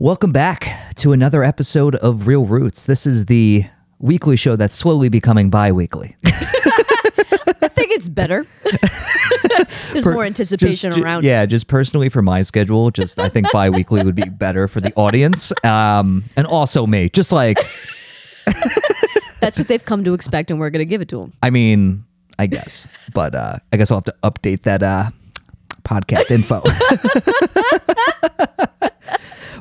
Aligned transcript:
Welcome 0.00 0.30
back 0.30 0.94
to 0.98 1.10
another 1.10 1.42
episode 1.42 1.96
of 1.96 2.28
Real 2.28 2.46
Roots. 2.46 2.84
This 2.84 3.04
is 3.04 3.26
the 3.26 3.64
weekly 3.98 4.36
show 4.36 4.54
that's 4.54 4.76
slowly 4.76 5.08
becoming 5.08 5.50
bi 5.50 5.72
weekly. 5.72 6.14
I 6.24 7.68
think 7.74 7.90
it's 7.90 8.08
better. 8.08 8.46
There's 9.92 10.06
more 10.06 10.24
anticipation 10.24 10.92
around. 11.02 11.24
Yeah, 11.24 11.44
just 11.46 11.66
personally 11.66 12.08
for 12.10 12.22
my 12.22 12.42
schedule, 12.42 12.92
just 12.92 13.18
I 13.18 13.28
think 13.28 13.50
bi 13.50 13.70
weekly 13.70 14.04
would 14.04 14.14
be 14.14 14.28
better 14.28 14.68
for 14.68 14.80
the 14.80 14.94
audience 14.94 15.52
um, 15.64 16.22
and 16.36 16.46
also 16.46 16.86
me. 16.86 17.08
Just 17.08 17.32
like, 17.32 17.58
That's 19.40 19.58
what 19.58 19.66
they've 19.66 19.84
come 19.84 20.04
to 20.04 20.14
expect, 20.14 20.52
and 20.52 20.60
we're 20.60 20.70
going 20.70 20.78
to 20.78 20.88
give 20.88 21.00
it 21.00 21.08
to 21.08 21.18
them. 21.18 21.32
I 21.42 21.50
mean, 21.50 22.04
I 22.38 22.46
guess, 22.46 22.86
but 23.14 23.34
uh, 23.34 23.56
I 23.72 23.76
guess 23.76 23.90
I'll 23.90 23.96
have 23.96 24.04
to 24.04 24.14
update 24.22 24.62
that 24.62 24.84
uh, 24.84 25.10
podcast 25.82 26.30
info. 26.30 26.62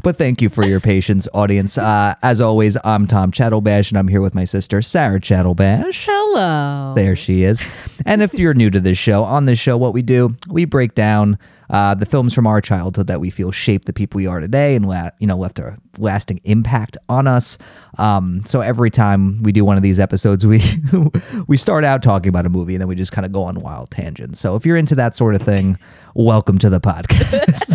But 0.07 0.16
thank 0.16 0.41
you 0.41 0.47
for 0.47 0.66
your 0.66 0.79
patience, 0.79 1.27
audience. 1.34 1.77
Uh, 1.77 2.15
as 2.23 2.39
always, 2.39 2.77
I'm 2.85 3.07
Tom 3.07 3.29
Chattelbash, 3.29 3.89
and 3.89 3.98
I'm 3.98 4.07
here 4.07 4.21
with 4.21 4.34
my 4.34 4.45
sister, 4.45 4.81
Sara 4.81 5.20
Chattelbash. 5.20 6.05
Hello. 6.07 6.93
There 6.95 7.13
she 7.17 7.43
is. 7.43 7.61
And 8.05 8.23
if 8.23 8.34
you're 8.35 8.53
new 8.53 8.70
to 8.70 8.79
this 8.79 8.98
show, 8.98 9.25
on 9.25 9.48
this 9.48 9.59
show, 9.59 9.75
what 9.75 9.93
we 9.93 10.01
do, 10.01 10.34
we 10.48 10.63
break 10.63 10.95
down 10.95 11.38
uh, 11.70 11.93
the 11.93 12.05
films 12.05 12.34
from 12.34 12.48
our 12.48 12.62
childhood 12.62 13.07
that 13.07 13.20
we 13.20 13.29
feel 13.29 13.51
shaped 13.51 13.84
the 13.84 13.91
people 13.91 14.20
we 14.20 14.27
are 14.27 14.39
today 14.39 14.77
and 14.77 14.88
la- 14.88 15.09
you 15.20 15.27
know 15.27 15.35
left 15.35 15.59
a 15.59 15.77
lasting 15.98 16.39
impact 16.45 16.98
on 17.09 17.27
us. 17.27 17.57
Um, 17.98 18.45
so 18.45 18.62
every 18.62 18.89
time 18.89 19.43
we 19.43 19.51
do 19.51 19.65
one 19.65 19.76
of 19.76 19.84
these 19.84 19.99
episodes, 19.99 20.45
we 20.45 20.63
we 21.48 21.57
start 21.57 21.84
out 21.84 22.01
talking 22.01 22.29
about 22.29 22.45
a 22.45 22.49
movie 22.49 22.76
and 22.76 22.82
then 22.82 22.87
we 22.87 22.95
just 22.95 23.12
kind 23.12 23.26
of 23.26 23.34
go 23.34 23.43
on 23.43 23.60
wild 23.60 23.91
tangents. 23.91 24.39
So 24.39 24.55
if 24.55 24.65
you're 24.65 24.77
into 24.77 24.95
that 24.95 25.15
sort 25.15 25.35
of 25.35 25.41
thing, 25.41 25.77
welcome 26.15 26.57
to 26.60 26.70
the 26.70 26.79
podcast. 26.79 27.73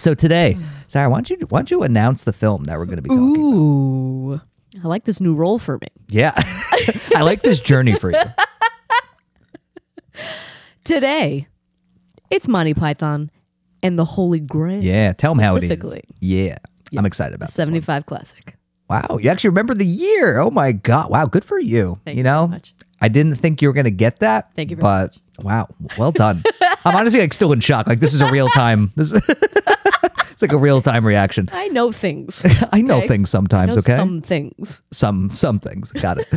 so 0.00 0.14
today, 0.14 0.58
Sara, 0.88 1.08
why 1.10 1.18
don't 1.18 1.30
you 1.30 1.36
why 1.48 1.60
don't 1.60 1.70
you 1.70 1.82
announce 1.82 2.22
the 2.22 2.32
film 2.32 2.64
that 2.64 2.78
we're 2.78 2.86
going 2.86 2.96
to 2.96 3.02
be 3.02 3.10
talking? 3.10 3.34
about? 3.34 3.40
Ooh. 3.40 4.40
I 4.82 4.88
like 4.88 5.04
this 5.04 5.20
new 5.20 5.34
role 5.34 5.58
for 5.58 5.78
me. 5.78 5.88
Yeah, 6.08 6.32
I 7.16 7.22
like 7.22 7.42
this 7.42 7.60
journey 7.60 7.94
for 7.94 8.12
you. 8.12 8.22
Today, 10.84 11.48
it's 12.30 12.48
Monty 12.48 12.74
Python 12.74 13.30
and 13.82 13.98
the 13.98 14.04
Holy 14.04 14.40
Grail. 14.40 14.82
Yeah, 14.82 15.12
tell 15.12 15.34
them 15.34 15.42
how 15.42 15.56
it 15.56 15.64
is. 15.64 15.70
Specifically. 15.70 16.04
Yeah, 16.20 16.58
I'm 16.96 17.04
excited 17.04 17.34
about 17.34 17.46
this 17.48 17.58
one. 17.58 17.66
75 17.66 18.06
classic. 18.06 18.56
Wow, 18.88 19.18
you 19.20 19.30
actually 19.30 19.50
remember 19.50 19.74
the 19.74 19.86
year. 19.86 20.38
Oh 20.38 20.50
my 20.50 20.72
god. 20.72 21.10
Wow, 21.10 21.26
good 21.26 21.44
for 21.44 21.58
you. 21.58 22.00
Thank 22.04 22.16
you 22.16 22.20
you 22.20 22.24
know, 22.24 22.46
very 22.46 22.56
much. 22.56 22.74
I 23.00 23.08
didn't 23.08 23.36
think 23.36 23.62
you 23.62 23.68
were 23.68 23.72
going 23.74 23.84
to 23.84 23.90
get 23.90 24.18
that. 24.20 24.50
Thank 24.56 24.70
you 24.70 24.76
very 24.76 24.82
but 24.82 25.16
wow, 25.42 25.68
well 25.98 26.12
done. 26.12 26.42
I'm 26.84 26.94
honestly 26.96 27.20
like 27.20 27.32
still 27.32 27.52
in 27.52 27.60
shock. 27.60 27.86
Like 27.86 28.00
this 28.00 28.14
is 28.14 28.20
a 28.20 28.30
real 28.30 28.48
time. 28.50 28.90
This 28.96 29.12
is 29.12 29.20
It's 30.32 30.42
like 30.42 30.52
a 30.52 30.58
real 30.58 30.80
time 30.80 31.06
reaction. 31.06 31.50
I 31.52 31.68
know 31.68 31.92
things. 31.92 32.46
I 32.72 32.80
know 32.80 32.96
Okay. 32.98 33.08
things 33.08 33.28
sometimes, 33.28 33.74
know 33.74 33.80
okay? 33.80 33.96
some 33.96 34.22
things. 34.22 34.80
some 34.90 35.28
some 35.28 35.60
things. 35.60 35.92
Got 35.92 36.16
it. 36.18 36.28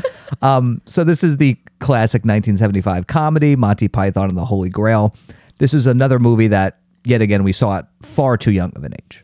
um, 0.41 0.81
so 0.85 1.05
this 1.05 1.23
is 1.23 1.37
the 1.37 1.57
classic 1.79 2.19
1975 2.25 3.07
comedy 3.07 3.55
Monty 3.55 3.87
Python 3.87 4.27
and 4.27 4.37
the 4.37 4.43
Holy 4.43 4.67
Grail. 4.69 5.15
This 5.59 5.73
is 5.73 5.87
another 5.87 6.19
movie 6.19 6.47
that 6.49 6.79
yet 7.05 7.21
again 7.21 7.43
we 7.45 7.53
saw 7.53 7.77
at 7.77 7.87
far 8.01 8.35
too 8.35 8.51
young 8.51 8.73
of 8.75 8.83
an 8.83 8.93
age. 8.93 9.23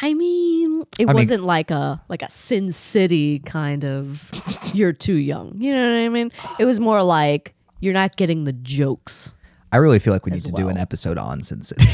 I 0.00 0.14
mean, 0.14 0.84
it 1.00 1.08
I 1.08 1.12
wasn't 1.12 1.42
like 1.42 1.72
a 1.72 2.00
like 2.08 2.22
a 2.22 2.30
Sin 2.30 2.70
City 2.70 3.40
kind 3.40 3.84
of 3.84 4.30
you're 4.72 4.92
too 4.92 5.16
young. 5.16 5.54
You 5.60 5.72
know 5.72 5.90
what 5.90 5.98
I 6.04 6.08
mean? 6.08 6.30
It 6.60 6.66
was 6.66 6.78
more 6.78 7.02
like 7.02 7.52
you're 7.80 7.94
not 7.94 8.16
getting 8.16 8.44
the 8.44 8.52
jokes. 8.52 9.34
I 9.70 9.76
really 9.76 9.98
feel 9.98 10.12
like 10.12 10.24
we 10.24 10.32
need 10.32 10.44
to 10.44 10.52
do 10.52 10.64
well. 10.64 10.68
an 10.68 10.78
episode 10.78 11.18
on 11.18 11.42
Sin 11.42 11.62
City. 11.62 11.84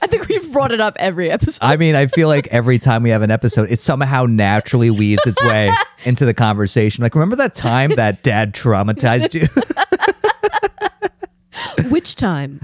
I 0.00 0.06
think 0.06 0.28
we've 0.28 0.52
brought 0.52 0.72
it 0.72 0.80
up 0.80 0.96
every 0.98 1.30
episode. 1.30 1.58
I 1.64 1.76
mean, 1.76 1.94
I 1.94 2.06
feel 2.06 2.28
like 2.28 2.46
every 2.48 2.78
time 2.78 3.02
we 3.02 3.10
have 3.10 3.22
an 3.22 3.30
episode, 3.30 3.70
it 3.70 3.80
somehow 3.80 4.24
naturally 4.26 4.90
weaves 4.90 5.24
its 5.26 5.42
way 5.42 5.72
into 6.04 6.24
the 6.24 6.34
conversation. 6.34 7.02
Like, 7.02 7.14
remember 7.14 7.36
that 7.36 7.54
time 7.54 7.90
that 7.96 8.22
dad 8.22 8.54
traumatized 8.54 9.34
you? 9.34 9.48
Which 11.90 12.14
time? 12.14 12.60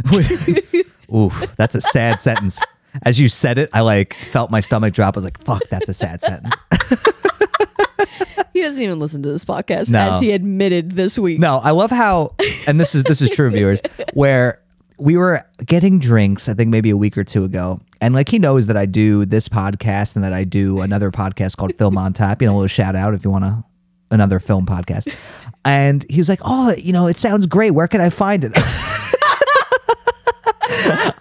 Oof, 1.14 1.44
that's 1.56 1.74
a 1.74 1.80
sad 1.80 2.20
sentence. 2.20 2.60
As 3.02 3.18
you 3.18 3.28
said 3.28 3.58
it, 3.58 3.70
I 3.72 3.80
like 3.80 4.14
felt 4.14 4.50
my 4.50 4.60
stomach 4.60 4.94
drop. 4.94 5.16
I 5.16 5.18
was 5.18 5.24
like, 5.24 5.42
fuck, 5.42 5.62
that's 5.70 5.88
a 5.88 5.94
sad 5.94 6.20
sentence. 6.20 6.54
He 8.54 8.62
doesn't 8.62 8.80
even 8.82 8.98
listen 9.00 9.22
to 9.24 9.28
this 9.30 9.44
podcast, 9.44 9.90
No. 9.90 9.98
as 10.12 10.20
he 10.20 10.30
admitted 10.30 10.92
this 10.92 11.18
week. 11.18 11.38
No, 11.40 11.58
I 11.58 11.72
love 11.72 11.90
how, 11.90 12.34
and 12.66 12.80
this 12.80 12.94
is 12.94 13.02
this 13.04 13.20
is 13.20 13.28
true, 13.30 13.50
viewers, 13.50 13.82
where 14.14 14.62
we 14.98 15.16
were 15.16 15.44
getting 15.66 15.98
drinks. 15.98 16.48
I 16.48 16.54
think 16.54 16.70
maybe 16.70 16.88
a 16.90 16.96
week 16.96 17.18
or 17.18 17.24
two 17.24 17.42
ago, 17.44 17.80
and 18.00 18.14
like 18.14 18.28
he 18.28 18.38
knows 18.38 18.68
that 18.68 18.76
I 18.76 18.86
do 18.86 19.26
this 19.26 19.48
podcast 19.48 20.14
and 20.14 20.24
that 20.24 20.32
I 20.32 20.44
do 20.44 20.80
another 20.82 21.10
podcast 21.10 21.56
called 21.56 21.74
Film 21.76 21.98
on 21.98 22.12
Tap. 22.12 22.40
You 22.40 22.46
know, 22.46 22.54
a 22.54 22.56
little 22.58 22.68
shout 22.68 22.94
out 22.96 23.12
if 23.12 23.24
you 23.24 23.30
want 23.30 23.44
to 23.44 23.64
another 24.12 24.38
film 24.38 24.66
podcast. 24.66 25.12
And 25.64 26.06
he 26.08 26.20
was 26.20 26.28
like, 26.28 26.40
"Oh, 26.44 26.70
you 26.74 26.92
know, 26.92 27.08
it 27.08 27.16
sounds 27.16 27.46
great. 27.46 27.72
Where 27.72 27.88
can 27.88 28.00
I 28.00 28.08
find 28.08 28.44
it?" 28.44 28.52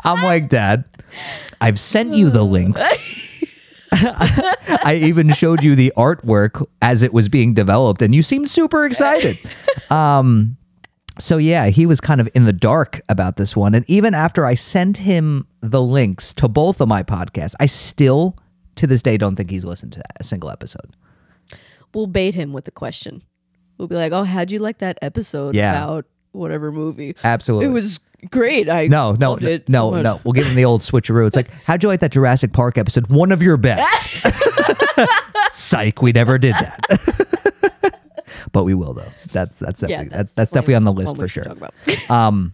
I'm 0.05 0.21
like, 0.23 0.49
"Dad, 0.49 0.83
I've 1.61 1.79
sent 1.79 2.13
you 2.13 2.29
the 2.29 2.43
links." 2.45 2.81
I 4.85 4.99
even 5.03 5.29
showed 5.33 5.63
you 5.63 5.75
the 5.75 5.93
artwork 5.95 6.65
as 6.81 7.03
it 7.03 7.13
was 7.13 7.29
being 7.29 7.53
developed, 7.53 8.01
and 8.01 8.13
you 8.15 8.21
seemed 8.21 8.49
super 8.49 8.85
excited. 8.85 9.37
Um, 9.89 10.57
so 11.19 11.37
yeah, 11.37 11.67
he 11.67 11.85
was 11.85 12.01
kind 12.01 12.19
of 12.21 12.27
in 12.33 12.45
the 12.45 12.53
dark 12.53 12.99
about 13.09 13.37
this 13.37 13.55
one, 13.55 13.75
and 13.75 13.87
even 13.89 14.13
after 14.15 14.45
I 14.45 14.55
sent 14.55 14.97
him 14.97 15.45
the 15.61 15.81
links 15.81 16.33
to 16.35 16.47
both 16.47 16.81
of 16.81 16.87
my 16.87 17.03
podcasts, 17.03 17.53
I 17.59 17.67
still, 17.67 18.37
to 18.75 18.87
this 18.87 19.01
day, 19.03 19.17
don't 19.17 19.35
think 19.35 19.51
he's 19.51 19.65
listened 19.65 19.91
to 19.93 20.01
a 20.19 20.23
single 20.23 20.49
episode. 20.49 20.95
We'll 21.93 22.07
bait 22.07 22.33
him 22.33 22.53
with 22.53 22.65
the 22.65 22.71
question. 22.71 23.21
We'll 23.77 23.87
be 23.87 23.95
like, 23.95 24.11
"Oh, 24.13 24.23
how'd 24.23 24.49
you 24.51 24.59
like 24.59 24.79
that 24.79 24.97
episode 25.01 25.53
Yeah. 25.55 25.71
about 25.71 26.05
whatever 26.33 26.71
movie?" 26.71 27.15
Absolutely. 27.23 27.67
It 27.67 27.69
was 27.69 27.99
great. 28.29 28.69
I 28.69 28.87
no, 28.87 29.13
no, 29.13 29.31
loved 29.31 29.43
no, 29.43 29.49
it 29.49 29.69
no, 29.69 30.01
no. 30.01 30.21
We'll 30.23 30.33
give 30.33 30.45
him 30.47 30.55
the 30.55 30.65
old 30.65 30.81
switcheroo. 30.81 31.25
It's 31.27 31.35
like, 31.35 31.49
how'd 31.65 31.81
you 31.83 31.89
like 31.89 31.99
that 32.01 32.11
Jurassic 32.11 32.53
Park 32.53 32.77
episode? 32.77 33.07
One 33.07 33.31
of 33.31 33.41
your 33.41 33.57
best. 33.57 33.87
Psych, 35.51 36.01
we 36.01 36.11
never 36.11 36.37
did 36.37 36.55
that. 36.55 37.99
but 38.51 38.63
we 38.63 38.73
will 38.73 38.93
though. 38.93 39.11
That's 39.31 39.59
that's 39.59 39.79
definitely 39.81 40.05
Yeah, 40.05 40.17
that's, 40.17 40.33
that's 40.33 40.51
one- 40.51 40.57
definitely 40.57 40.75
on 40.75 40.83
the 40.83 40.93
list 40.93 41.17
for 41.17 41.27
sure. 41.27 41.45
Um, 42.09 42.53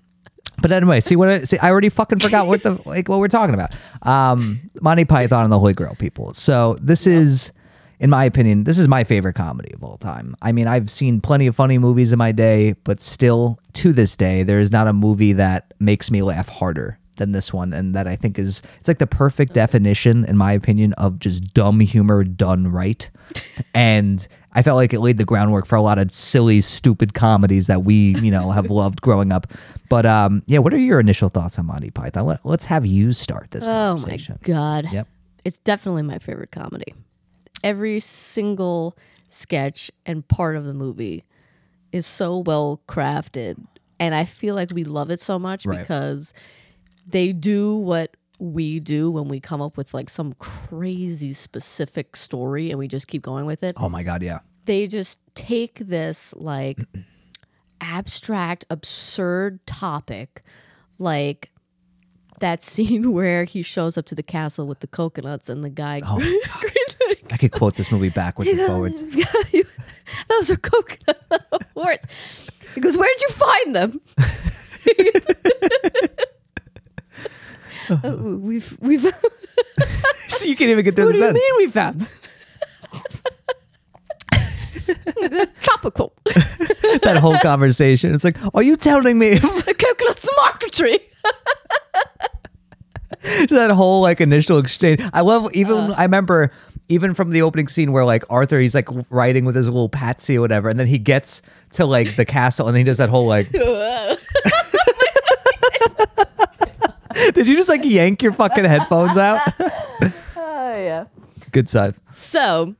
but 0.62 0.72
anyway, 0.74 1.00
see 1.00 1.16
what 1.16 1.30
I 1.30 1.44
see. 1.46 1.58
I 1.60 1.70
already 1.70 1.88
fucking 1.90 2.20
forgot 2.20 2.48
what 2.48 2.64
the 2.64 2.82
like 2.86 3.08
what 3.08 3.20
we're 3.20 3.30
talking 3.30 3.54
about. 3.56 3.72
Um, 4.02 4.70
Monty 4.82 5.06
Python 5.06 5.44
and 5.44 5.52
the 5.52 5.60
Holy 5.60 5.74
Grail 5.74 5.96
people. 5.98 6.34
So 6.34 6.78
this 6.82 7.08
is, 7.08 7.54
in 8.00 8.10
my 8.10 8.24
opinion, 8.24 8.64
this 8.64 8.78
is 8.78 8.88
my 8.88 9.04
favorite 9.04 9.34
comedy 9.34 9.74
of 9.74 9.84
all 9.84 9.98
time. 9.98 10.36
I 10.42 10.52
mean, 10.52 10.68
I've 10.68 10.90
seen 10.90 11.20
plenty 11.20 11.48
of 11.48 11.56
funny 11.56 11.78
movies 11.78 12.14
in 12.14 12.18
my 12.18 12.32
day, 12.32 12.74
but 12.84 13.00
still 13.00 13.60
to 13.74 13.92
this 13.92 14.16
day, 14.16 14.44
there 14.44 14.60
is 14.60 14.72
not 14.72 14.88
a 14.88 14.94
movie 14.94 15.34
that 15.34 15.74
makes 15.80 16.10
me 16.10 16.22
laugh 16.22 16.48
harder 16.48 16.98
than 17.18 17.34
this 17.34 17.52
one, 17.52 17.74
and 17.74 17.94
that 17.96 18.08
I 18.08 18.16
think 18.16 18.40
is 18.40 18.62
it's 18.80 18.88
like 18.88 19.00
the 19.00 19.08
perfect 19.08 19.54
definition, 19.54 20.24
in 20.26 20.38
my 20.38 20.54
opinion, 20.54 20.94
of 20.94 21.20
just 21.20 21.54
dumb 21.54 21.82
humor 21.82 22.24
done 22.24 22.72
right. 22.72 23.10
and 23.74 24.26
I 24.54 24.64
felt 24.64 24.78
like 24.78 24.94
it 24.94 25.02
laid 25.02 25.18
the 25.18 25.26
groundwork 25.26 25.66
for 25.66 25.76
a 25.76 25.82
lot 25.82 26.00
of 26.00 26.12
silly, 26.12 26.62
stupid 26.62 27.14
comedies 27.14 27.68
that 27.68 27.84
we, 27.84 28.16
you 28.20 28.32
know, 28.32 28.50
have 28.52 28.70
loved 28.72 29.02
growing 29.02 29.32
up. 29.32 29.48
But 29.90 30.06
um, 30.06 30.42
yeah, 30.48 30.60
what 30.60 30.74
are 30.74 30.78
your 30.78 31.00
initial 31.00 31.30
thoughts 31.30 31.60
on 31.60 31.66
Monty 31.66 31.92
Python? 31.92 32.26
Let, 32.26 32.46
let's 32.46 32.66
have 32.66 32.86
you 32.86 33.12
start 33.12 33.52
this 33.52 33.66
Oh 33.68 33.98
my 33.98 34.18
god. 34.44 34.88
Yep. 34.92 35.08
It's 35.46 35.60
definitely 35.60 36.04
my 36.04 36.20
favorite 36.20 36.52
comedy. 36.52 36.94
Every 37.64 38.00
single 38.00 38.98
sketch 39.28 39.92
and 40.06 40.28
part 40.28 40.56
of 40.56 40.66
the 40.66 40.74
movie 40.74 41.24
is 41.92 42.06
so 42.06 42.40
well 42.40 42.82
crafted 42.88 43.64
and 44.00 44.16
I 44.16 44.26
feel 44.26 44.56
like 44.56 44.72
we 44.74 44.84
love 44.84 45.12
it 45.12 45.20
so 45.20 45.38
much 45.38 45.66
Right. 45.66 45.80
because 45.80 46.34
they 47.06 47.34
do 47.34 47.76
what 47.78 48.16
we 48.40 48.80
do 48.80 49.12
when 49.12 49.28
we 49.28 49.40
come 49.40 49.62
up 49.62 49.76
with 49.76 49.94
like 49.94 50.10
some 50.10 50.32
crazy 50.34 51.34
specific 51.34 52.16
story 52.16 52.70
and 52.70 52.80
we 52.80 52.88
just 52.88 53.08
keep 53.08 53.22
going 53.22 53.46
with 53.46 53.62
it. 53.64 53.76
Oh 53.78 53.90
my 53.90 54.04
god, 54.04 54.24
yeah. 54.24 54.40
They 54.66 54.88
just 54.88 55.20
take 55.36 55.80
this 55.80 56.34
like 56.38 56.80
abstract, 57.82 58.66
absurd 58.70 59.66
topic, 59.66 60.42
like 60.98 61.52
that 62.40 62.64
scene 62.64 63.12
where 63.14 63.44
he 63.44 63.62
shows 63.62 63.98
up 63.98 64.06
to 64.08 64.16
the 64.16 64.24
castle 64.24 64.66
with 64.68 64.80
the 64.80 64.88
coconuts 64.88 65.50
and 65.50 65.64
the 65.64 65.70
guy. 65.70 66.00
Oh. 66.06 66.20
I 67.32 67.38
could 67.38 67.52
quote 67.52 67.76
this 67.76 67.92
movie 67.92 68.10
backwards 68.10 68.52
and 68.52 68.60
forwards. 68.62 69.04
Those 70.30 70.52
are 70.52 70.58
coconut 70.58 71.22
horns. 71.76 72.00
He 72.76 72.82
goes, 72.82 72.98
"Where'd 72.98 73.22
you 73.22 73.30
find 73.30 73.76
them?" 73.76 74.02
Uh, 77.90 78.16
we've 78.18 78.78
we've. 78.82 79.02
so 80.28 80.46
you 80.46 80.56
can't 80.56 80.70
even 80.70 80.86
get 80.86 80.96
what 81.04 81.12
do 81.12 81.18
you 81.18 81.34
mean 81.34 81.42
we 81.58 81.68
found 81.72 82.02
them? 82.02 82.08
Tropical. 85.64 86.14
That 87.02 87.18
whole 87.20 87.40
conversation. 87.40 88.14
It's 88.14 88.24
like, 88.24 88.38
are 88.54 88.62
you 88.62 88.76
telling 88.76 89.18
me? 89.18 89.36
the 89.40 89.76
coconut's 89.78 90.24
a 90.28 90.36
market 90.38 90.72
tree. 90.74 91.00
that 93.50 93.72
whole 93.72 94.02
like 94.02 94.22
initial 94.22 94.60
exchange. 94.60 95.02
I 95.12 95.22
love 95.22 95.52
even 95.56 95.92
Uh. 95.92 95.96
I 95.98 96.04
remember 96.04 96.52
even 96.90 97.14
from 97.14 97.30
the 97.30 97.42
opening 97.42 97.68
scene 97.68 97.92
where 97.92 98.06
like 98.06 98.24
Arthur 98.30 98.60
he's 98.60 98.76
like 98.76 98.88
riding 99.10 99.46
with 99.46 99.56
his 99.56 99.68
little 99.68 99.90
patsy 99.90 100.38
or 100.38 100.42
whatever, 100.42 100.70
and 100.70 100.80
then 100.80 100.88
he 100.88 100.98
gets 100.98 101.42
to 101.74 101.86
like 101.86 102.16
the 102.18 102.26
castle 102.26 102.68
and 102.68 102.76
then 102.76 102.80
he 102.82 102.84
does 102.84 102.98
that 102.98 103.10
whole 103.10 103.28
like. 103.28 103.50
Did 107.34 107.48
you 107.48 107.56
just 107.56 107.70
like 107.70 107.84
yank 107.84 108.22
your 108.22 108.32
fucking 108.34 108.66
headphones 108.66 109.18
out? 109.18 109.42
Oh 110.72 110.76
yeah. 110.76 111.06
Good 111.52 111.68
side. 111.68 111.96
So 112.12 112.76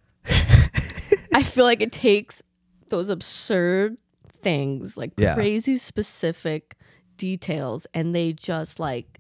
I 1.34 1.42
feel 1.44 1.66
like 1.66 1.82
it 1.82 1.92
takes 1.92 2.44
those 2.90 3.10
absurd 3.10 3.98
things, 4.44 4.96
like 4.96 5.12
Yeah. 5.18 5.34
crazy 5.34 5.76
specific 5.78 6.76
details, 7.18 7.88
and 7.96 8.14
they 8.16 8.32
just 8.34 8.80
like 8.80 9.19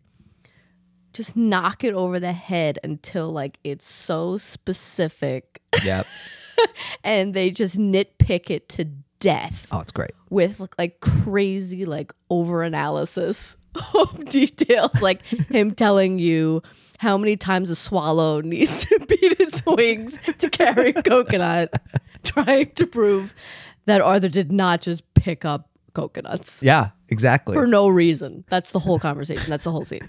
just 1.20 1.36
knock 1.36 1.84
it 1.84 1.94
over 1.94 2.18
the 2.18 2.32
head 2.32 2.80
until 2.82 3.30
like 3.30 3.60
it's 3.66 3.86
so 3.86 4.38
specific 4.38 5.62
Yep. 5.84 6.08
and 7.04 7.34
they 7.34 7.52
just 7.52 7.78
nitpick 7.78 8.50
it 8.50 8.70
to 8.70 8.86
death 9.20 9.68
Oh, 9.70 9.80
it's 9.80 9.92
great. 9.92 10.12
with 10.30 10.62
like 10.78 11.02
crazy 11.02 11.84
like 11.84 12.14
over 12.30 12.64
analysis 12.64 13.58
of 13.94 14.30
details 14.30 15.02
like 15.02 15.22
him 15.52 15.72
telling 15.72 16.20
you 16.20 16.62
how 17.00 17.18
many 17.18 17.36
times 17.36 17.70
a 17.70 17.76
swallow 17.76 18.40
needs 18.40 18.86
to 18.86 19.00
beat 19.10 19.40
its 19.42 19.62
wings 19.66 20.18
to 20.38 20.50
carry 20.50 20.94
coconut 20.94 21.74
trying 22.24 22.72
to 22.72 22.88
prove 22.88 23.34
that 23.88 24.00
arthur 24.00 24.30
did 24.30 24.54
not 24.54 24.80
just 24.80 25.04
pick 25.16 25.44
up 25.44 25.66
coconuts 25.94 26.62
Yeah, 26.64 26.92
exactly. 27.10 27.56
for 27.56 27.66
no 27.68 27.90
reason 27.90 28.46
that's 28.48 28.70
the 28.72 28.80
whole 28.80 29.00
conversation 29.00 29.50
that's 29.50 29.64
the 29.66 29.72
whole 29.72 29.84
scene 29.86 30.08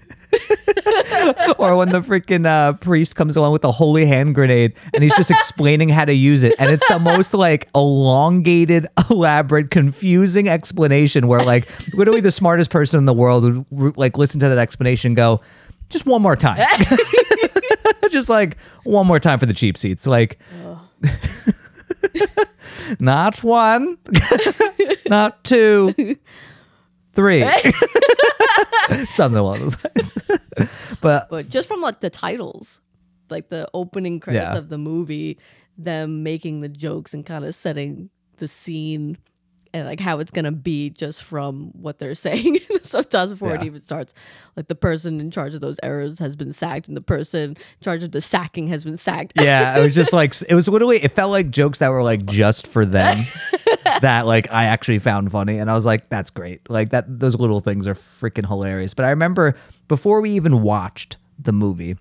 or 1.59 1.77
when 1.77 1.91
the 1.91 2.01
freaking 2.01 2.47
uh, 2.47 2.73
priest 2.75 3.17
comes 3.17 3.37
along 3.37 3.53
with 3.53 3.63
the 3.63 3.73
holy 3.73 4.07
hand 4.07 4.35
grenade 4.35 4.75
and 4.95 5.03
he's 5.03 5.15
just 5.17 5.31
explaining 5.31 5.89
how 5.89 6.05
to 6.05 6.13
use 6.13 6.43
it. 6.43 6.55
And 6.59 6.71
it's 6.71 6.87
the 6.89 6.99
most 6.99 7.35
like 7.35 7.69
elongated 7.75 8.87
elaborate 9.11 9.71
confusing 9.71 10.49
explanation 10.49 11.27
where 11.27 11.41
like 11.41 11.69
literally 11.95 12.21
the 12.21 12.33
smartest 12.33 12.71
person 12.71 12.99
in 12.99 13.05
the 13.05 13.15
world 13.15 13.65
would 13.71 13.97
like 13.97 14.17
listen 14.17 14.41
to 14.41 14.49
that 14.49 14.59
explanation 14.59 15.11
and 15.11 15.17
go 15.17 15.41
just 15.89 16.07
one 16.07 16.23
more 16.23 16.37
time. 16.37 16.65
Just 18.11 18.29
like 18.29 18.57
one 18.83 19.07
more 19.07 19.21
time 19.21 19.39
for 19.39 19.47
the 19.47 19.55
cheap 19.55 19.79
seats. 19.79 20.05
Like 20.05 20.39
not 22.99 23.43
one 23.45 23.99
not 25.09 25.45
two 25.45 26.17
three. 27.21 27.45
Something 29.09 29.39
along 29.39 29.61
those 29.61 29.77
lines. 29.85 30.15
But 31.01 31.29
but 31.31 31.49
just 31.49 31.67
from 31.69 31.81
like 31.81 32.01
the 32.01 32.11
titles 32.11 32.81
like 33.31 33.49
the 33.49 33.67
opening 33.73 34.21
credits 34.21 34.43
Yeah. 34.53 34.59
of 34.59 34.69
the 34.69 34.77
movie 34.77 35.39
them 35.79 36.23
making 36.23 36.61
the 36.61 36.69
jokes 36.69 37.15
and 37.15 37.25
kind 37.25 37.45
of 37.45 37.55
setting 37.55 38.11
the 38.37 38.47
scene 38.49 39.17
and 39.73 39.87
like 39.87 40.01
how 40.01 40.19
it's 40.19 40.33
gonna 40.33 40.51
be 40.53 40.91
just 40.91 41.23
from 41.23 41.71
what 41.81 41.99
they're 42.01 42.15
saying. 42.27 42.59
Subtitles 42.83 43.31
before 43.31 43.55
it 43.55 43.63
even 43.63 43.81
starts 43.81 44.13
like 44.57 44.69
the 44.69 44.75
person 44.75 45.21
in 45.21 45.31
charge 45.31 45.55
of 45.55 45.61
those 45.63 45.79
errors 45.83 46.19
has 46.19 46.37
been 46.37 46.53
sacked 46.53 46.89
and 46.89 46.97
the 46.97 47.01
person 47.03 47.51
in 47.51 47.57
charge 47.81 48.03
of 48.03 48.11
the 48.13 48.21
sacking 48.21 48.67
has 48.67 48.85
been 48.85 48.97
sacked. 48.99 49.33
Yeah, 49.41 49.79
it 49.79 49.81
was 49.81 49.95
just 49.95 50.13
like 50.13 50.35
it 50.49 50.55
was 50.55 50.69
literally 50.69 50.99
it 51.03 51.13
felt 51.13 51.31
like 51.31 51.49
jokes 51.51 51.79
that 51.79 51.89
were 51.89 52.03
like 52.03 52.27
just 52.27 52.67
for 52.67 52.85
them 52.85 53.25
that 54.01 54.27
like 54.27 54.51
I 54.51 54.65
actually 54.67 54.99
found 54.99 55.31
funny 55.31 55.59
and 55.59 55.71
I 55.71 55.75
was 55.75 55.85
like 55.85 56.09
that's 56.09 56.31
great. 56.31 56.69
Like 56.69 56.91
that 56.91 57.21
those 57.21 57.35
little 57.35 57.61
things 57.61 57.87
are 57.87 57.95
freaking 57.95 58.47
hilarious. 58.47 58.95
But 58.95 59.05
I 59.05 59.11
remember 59.11 59.55
before 59.89 60.21
we 60.21 60.31
even 60.31 60.63
watched 60.63 61.17
the 61.39 61.53
movie 61.53 61.97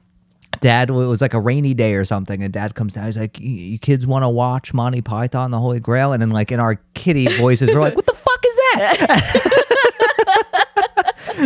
Dad, 0.62 0.90
it 0.90 0.94
was 0.94 1.22
like 1.22 1.34
a 1.34 1.40
rainy 1.40 1.74
day 1.74 1.94
or 1.94 2.04
something, 2.04 2.44
and 2.44 2.52
Dad 2.52 2.76
comes 2.76 2.94
down. 2.94 3.06
He's 3.06 3.18
like, 3.18 3.40
"You 3.40 3.78
kids 3.78 4.06
want 4.06 4.24
to 4.24 4.30
watch 4.30 4.74
Monty 4.74 5.00
Python, 5.02 5.52
the 5.52 5.60
Holy 5.60 5.80
Grail?" 5.80 6.12
And 6.12 6.22
then, 6.22 6.32
like 6.32 6.52
in 6.52 6.60
our 6.60 6.76
kiddie 6.96 7.28
voices, 7.38 7.70
we're 7.70 7.80
like, 7.80 7.96
"What 7.96 8.06
the 8.06 8.14
fuck 8.14 8.44
is 8.46 8.56
that?" 8.74 9.70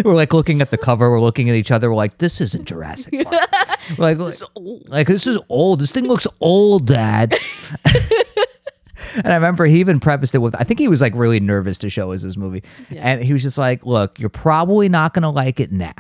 we're 0.06 0.16
like 0.16 0.34
looking 0.34 0.62
at 0.62 0.72
the 0.72 0.78
cover. 0.78 1.12
We're 1.12 1.22
looking 1.22 1.50
at 1.50 1.56
each 1.56 1.70
other. 1.70 1.90
We're 1.90 1.98
like, 1.98 2.18
"This 2.18 2.42
isn't 2.42 2.66
Jurassic 2.66 3.24
Park." 3.24 3.50
We're 3.98 4.16
like, 4.16 4.40
like 4.88 5.08
this 5.08 5.28
is 5.28 5.38
old. 5.50 5.82
This 5.82 5.92
thing 5.92 6.08
looks 6.08 6.26
old, 6.42 6.88
Dad. 6.88 7.38
and 9.16 9.28
I 9.28 9.36
remember 9.36 9.66
he 9.66 9.80
even 9.80 10.00
prefaced 10.00 10.36
it 10.36 10.40
with, 10.40 10.56
I 10.60 10.64
think 10.64 10.80
he 10.80 10.88
was 10.88 11.02
like 11.02 11.14
really 11.16 11.40
nervous 11.40 11.78
to 11.80 11.90
show 11.90 12.12
us 12.12 12.22
this 12.24 12.38
movie, 12.38 12.64
and 12.92 13.24
he 13.24 13.34
was 13.34 13.42
just 13.42 13.58
like, 13.58 13.86
"Look, 13.86 14.20
you're 14.20 14.30
probably 14.30 14.90
not 14.90 15.14
gonna 15.14 15.32
like 15.32 15.60
it 15.60 15.72
now." 15.72 15.94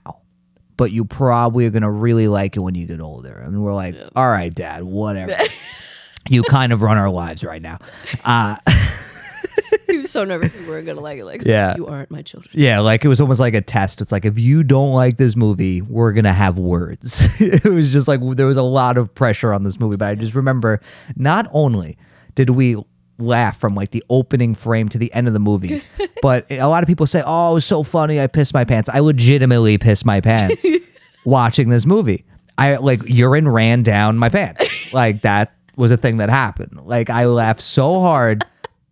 But 0.76 0.92
you 0.92 1.06
probably 1.06 1.68
are 1.68 1.70
gonna 1.70 1.92
really 1.92 2.28
like 2.28 2.56
it 2.58 2.60
when 2.60 2.74
you 2.74 2.88
get 2.88 3.00
older. 3.00 3.32
And 3.38 3.62
we're 3.64 3.76
like, 3.76 3.96
all 4.16 4.28
right, 4.28 4.54
Dad, 4.54 4.84
whatever. 4.84 5.38
you 6.30 6.42
kind 6.42 6.74
of 6.74 6.82
run 6.82 6.98
our 6.98 7.12
lives 7.12 7.44
right 7.44 7.62
now. 7.62 7.78
Uh, 8.26 8.56
he 9.88 9.98
was 9.98 10.10
so 10.10 10.24
nervous 10.24 10.52
we 10.60 10.66
weren't 10.68 10.88
gonna 10.88 11.00
like 11.00 11.20
it 11.20 11.26
like 11.26 11.44
Yeah. 11.46 11.76
you 11.78 11.86
aren't 11.86 12.10
my 12.10 12.22
children 12.24 12.50
Yeah, 12.56 12.80
like 12.80 13.06
it 13.06 13.08
was 13.08 13.22
almost 13.22 13.40
like 13.40 13.54
a 13.54 13.62
test. 13.62 14.02
It's 14.02 14.12
like 14.12 14.26
if 14.26 14.40
you 14.40 14.64
don't 14.64 14.92
like 14.94 15.18
this 15.18 15.36
movie, 15.36 15.82
we're 15.84 16.12
gonna 16.12 16.34
have 16.34 16.58
words. 16.58 17.28
it 17.40 17.66
was 17.66 17.94
just 17.94 18.08
like 18.08 18.20
there 18.36 18.48
was 18.48 18.58
a 18.58 18.64
lot 18.64 18.98
of 18.98 19.14
pressure 19.14 19.54
on 19.54 19.64
this 19.64 19.80
movie, 19.80 19.98
but 19.98 20.08
I 20.08 20.16
just 20.16 20.34
remember 20.34 20.82
not 21.16 21.48
only 21.52 21.98
did 22.36 22.50
we 22.50 22.84
laugh 23.20 23.60
from 23.60 23.76
like 23.76 23.92
the 23.92 24.04
opening 24.10 24.56
frame 24.56 24.90
to 24.90 24.98
the 24.98 25.14
end 25.14 25.28
of 25.28 25.34
the 25.34 25.40
movie, 25.40 25.84
but 26.22 26.46
a 26.52 26.66
lot 26.66 26.84
of 26.84 26.88
people 26.88 27.08
say, 27.08 27.24
"Oh, 27.26 27.52
it 27.52 27.54
was 27.56 27.66
so 27.66 27.84
funny, 27.84 28.20
I 28.20 28.28
pissed 28.28 28.54
my 28.54 28.64
pants." 28.64 28.90
I 28.90 29.00
legitimately 29.00 29.78
pissed 29.78 30.06
my 30.06 30.22
pants 30.22 30.66
watching 31.26 31.70
this 31.70 31.86
movie. 31.86 32.26
I 32.58 32.76
like 32.78 33.02
urine 33.08 33.48
ran 33.48 33.84
down 33.84 34.18
my 34.18 34.30
pants. 34.30 34.64
like 34.94 35.22
that 35.22 35.54
was 35.76 35.92
a 35.92 35.98
thing 35.98 36.18
that 36.18 36.30
happened. 36.30 36.80
Like 36.84 37.10
I 37.10 37.26
laughed 37.26 37.62
so 37.62 38.00
hard 38.00 38.46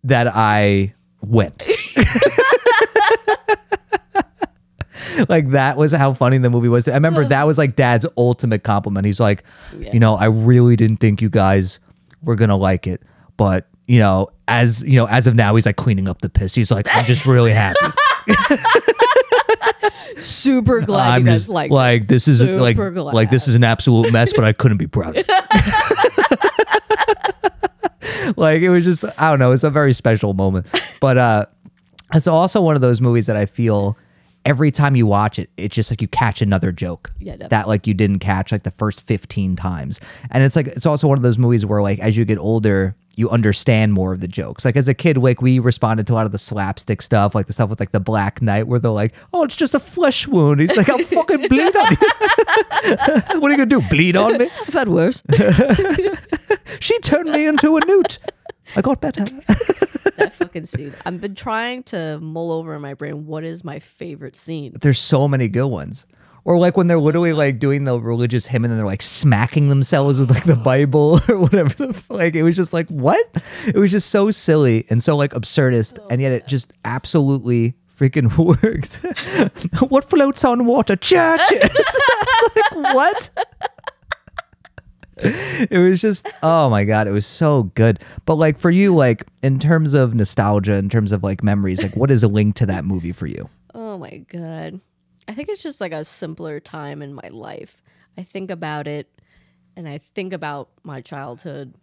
that 0.04 0.26
I 0.28 0.94
went. 1.20 1.68
like 5.28 5.50
that 5.50 5.76
was 5.76 5.92
how 5.92 6.12
funny 6.12 6.38
the 6.38 6.50
movie 6.50 6.68
was. 6.68 6.88
I 6.88 6.94
remember 6.94 7.24
that 7.24 7.46
was 7.46 7.58
like 7.58 7.76
dad's 7.76 8.06
ultimate 8.16 8.64
compliment. 8.64 9.06
He's 9.06 9.20
like, 9.20 9.44
you 9.92 10.00
know, 10.00 10.14
I 10.14 10.26
really 10.26 10.76
didn't 10.76 10.96
think 10.98 11.22
you 11.22 11.30
guys 11.30 11.78
were 12.22 12.34
gonna 12.34 12.56
like 12.56 12.86
it, 12.86 13.02
but 13.36 13.68
you 13.92 14.00
know, 14.00 14.28
as 14.48 14.82
you 14.82 14.98
know, 14.98 15.04
as 15.04 15.26
of 15.26 15.34
now, 15.34 15.54
he's 15.54 15.66
like 15.66 15.76
cleaning 15.76 16.08
up 16.08 16.22
the 16.22 16.30
piss. 16.30 16.54
He's 16.54 16.70
like, 16.70 16.88
I'm 16.96 17.04
just 17.04 17.26
really 17.26 17.52
happy. 17.52 17.78
super 20.16 20.80
glad 20.80 21.10
I'm 21.10 21.20
you 21.20 21.26
guys 21.26 21.40
just 21.40 21.50
like 21.50 21.70
like 21.70 22.06
this 22.06 22.26
is 22.26 22.40
like 22.40 22.76
glad. 22.76 22.96
like 22.96 23.28
this 23.28 23.48
is 23.48 23.54
an 23.54 23.64
absolute 23.64 24.10
mess, 24.10 24.32
but 24.32 24.44
I 24.44 24.54
couldn't 24.54 24.78
be 24.78 24.86
proud. 24.86 25.18
of 25.18 25.26
it. 25.28 25.38
like 28.38 28.62
it 28.62 28.70
was 28.70 28.84
just 28.84 29.04
I 29.18 29.28
don't 29.28 29.38
know, 29.38 29.52
it's 29.52 29.62
a 29.62 29.68
very 29.68 29.92
special 29.92 30.32
moment. 30.32 30.64
But 30.98 31.18
uh 31.18 31.44
it's 32.14 32.26
also 32.26 32.62
one 32.62 32.74
of 32.74 32.80
those 32.80 33.02
movies 33.02 33.26
that 33.26 33.36
I 33.36 33.44
feel 33.44 33.98
every 34.44 34.70
time 34.70 34.96
you 34.96 35.06
watch 35.06 35.38
it, 35.38 35.50
it's 35.56 35.74
just 35.74 35.90
like 35.90 36.02
you 36.02 36.08
catch 36.08 36.42
another 36.42 36.72
joke 36.72 37.12
Yeah, 37.20 37.36
that 37.48 37.68
like 37.68 37.86
you 37.86 37.94
didn't 37.94 38.18
catch 38.18 38.52
like 38.52 38.62
the 38.64 38.70
first 38.70 39.00
15 39.00 39.56
times. 39.56 40.00
And 40.30 40.42
it's 40.42 40.56
like 40.56 40.66
it's 40.68 40.86
also 40.86 41.08
one 41.08 41.18
of 41.18 41.22
those 41.22 41.38
movies 41.38 41.64
where 41.66 41.82
like 41.82 41.98
as 42.00 42.16
you 42.16 42.24
get 42.24 42.38
older, 42.38 42.94
you 43.14 43.28
understand 43.28 43.92
more 43.92 44.12
of 44.14 44.20
the 44.20 44.28
jokes. 44.28 44.64
Like 44.64 44.74
as 44.76 44.88
a 44.88 44.94
kid, 44.94 45.18
like 45.18 45.42
we 45.42 45.58
responded 45.58 46.06
to 46.06 46.12
a 46.12 46.16
lot 46.16 46.24
of 46.26 46.32
the 46.32 46.38
slapstick 46.38 47.02
stuff, 47.02 47.34
like 47.34 47.46
the 47.46 47.52
stuff 47.52 47.68
with 47.68 47.78
like 47.78 47.92
the 47.92 48.00
Black 48.00 48.40
Knight, 48.40 48.66
where 48.66 48.78
they're 48.78 48.90
like, 48.90 49.12
"Oh, 49.34 49.42
it's 49.44 49.54
just 49.54 49.74
a 49.74 49.80
flesh 49.80 50.26
wound." 50.26 50.60
He's 50.60 50.74
like, 50.74 50.88
"I'll 50.88 50.98
fucking 51.04 51.48
bleed 51.48 51.76
on 51.76 51.86
you." 51.90 51.96
what 53.40 53.44
are 53.44 53.50
you 53.50 53.56
gonna 53.58 53.66
do? 53.66 53.82
Bleed 53.82 54.16
on 54.16 54.38
me? 54.38 54.48
I've 54.66 54.72
had 54.72 54.88
worse. 54.88 55.22
She 56.80 56.98
turned 57.00 57.30
me 57.30 57.46
into 57.46 57.76
a 57.76 57.84
newt. 57.86 58.18
I 58.76 58.80
got 58.80 59.00
better. 59.00 59.24
that 60.16 60.32
fucking 60.34 60.66
scene. 60.66 60.92
I've 61.04 61.20
been 61.20 61.34
trying 61.34 61.82
to 61.84 62.18
mull 62.20 62.52
over 62.52 62.74
in 62.74 62.82
my 62.82 62.94
brain 62.94 63.26
what 63.26 63.44
is 63.44 63.64
my 63.64 63.78
favorite 63.78 64.36
scene. 64.36 64.74
There's 64.80 64.98
so 64.98 65.28
many 65.28 65.48
good 65.48 65.66
ones. 65.68 66.06
Or 66.44 66.58
like 66.58 66.76
when 66.76 66.88
they're 66.88 66.98
literally 66.98 67.32
like 67.32 67.60
doing 67.60 67.84
the 67.84 68.00
religious 68.00 68.46
hymn 68.46 68.64
and 68.64 68.70
then 68.72 68.76
they're 68.78 68.86
like 68.86 69.02
smacking 69.02 69.68
themselves 69.68 70.18
with 70.18 70.28
like 70.30 70.44
the 70.44 70.56
Bible 70.56 71.20
or 71.28 71.38
whatever. 71.38 71.72
The, 71.72 71.88
f- 71.90 72.10
like 72.10 72.34
it 72.34 72.42
was 72.42 72.56
just 72.56 72.72
like 72.72 72.88
what? 72.88 73.24
It 73.66 73.76
was 73.76 73.92
just 73.92 74.10
so 74.10 74.30
silly 74.32 74.84
and 74.90 75.00
so 75.02 75.16
like 75.16 75.32
absurdist, 75.32 75.98
oh, 76.00 76.06
and 76.10 76.20
yet 76.20 76.32
it 76.32 76.48
just 76.48 76.72
absolutely 76.84 77.76
freaking 77.96 78.36
worked. 78.62 79.80
what 79.90 80.10
floats 80.10 80.44
on 80.44 80.66
water? 80.66 80.96
Churches. 80.96 81.62
like 81.62 82.72
what? 82.72 83.30
it 85.70 85.78
was 85.78 86.00
just 86.00 86.26
oh 86.42 86.68
my 86.68 86.84
god 86.84 87.06
it 87.06 87.12
was 87.12 87.26
so 87.26 87.64
good 87.74 87.98
but 88.26 88.34
like 88.34 88.58
for 88.58 88.70
you 88.70 88.94
like 88.94 89.26
in 89.42 89.58
terms 89.58 89.94
of 89.94 90.14
nostalgia 90.14 90.74
in 90.74 90.88
terms 90.88 91.12
of 91.12 91.22
like 91.22 91.42
memories 91.42 91.82
like 91.82 91.94
what 91.96 92.10
is 92.10 92.22
a 92.22 92.28
link 92.28 92.54
to 92.54 92.66
that 92.66 92.84
movie 92.84 93.12
for 93.12 93.26
you 93.26 93.48
Oh 93.74 93.98
my 93.98 94.18
god. 94.28 94.80
I 95.28 95.34
think 95.34 95.48
it's 95.48 95.62
just 95.62 95.80
like 95.80 95.92
a 95.92 96.04
simpler 96.04 96.60
time 96.60 97.02
in 97.02 97.14
my 97.14 97.28
life. 97.30 97.82
I 98.18 98.22
think 98.22 98.50
about 98.50 98.86
it 98.86 99.08
and 99.76 99.88
I 99.88 99.98
think 99.98 100.32
about 100.32 100.68
my 100.82 101.00
childhood 101.00 101.74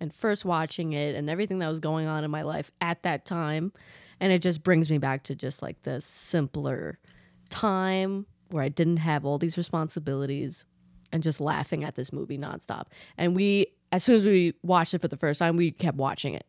and 0.00 0.12
first 0.12 0.44
watching 0.44 0.92
it 0.92 1.14
and 1.14 1.30
everything 1.30 1.58
that 1.60 1.68
was 1.68 1.80
going 1.80 2.06
on 2.06 2.24
in 2.24 2.30
my 2.30 2.42
life 2.42 2.70
at 2.80 3.02
that 3.02 3.24
time 3.24 3.72
and 4.20 4.32
it 4.32 4.42
just 4.42 4.62
brings 4.62 4.90
me 4.90 4.98
back 4.98 5.24
to 5.24 5.34
just 5.34 5.62
like 5.62 5.82
the 5.82 6.00
simpler 6.00 6.98
time 7.50 8.26
where 8.50 8.64
I 8.64 8.68
didn't 8.68 8.96
have 8.98 9.24
all 9.24 9.38
these 9.38 9.56
responsibilities 9.56 10.64
and 11.12 11.22
just 11.22 11.40
laughing 11.40 11.84
at 11.84 11.94
this 11.94 12.12
movie 12.12 12.38
nonstop. 12.38 12.86
And 13.16 13.34
we, 13.34 13.66
as 13.92 14.04
soon 14.04 14.16
as 14.16 14.24
we 14.24 14.54
watched 14.62 14.94
it 14.94 15.00
for 15.00 15.08
the 15.08 15.16
first 15.16 15.38
time, 15.38 15.56
we 15.56 15.70
kept 15.70 15.96
watching 15.96 16.34
it 16.34 16.46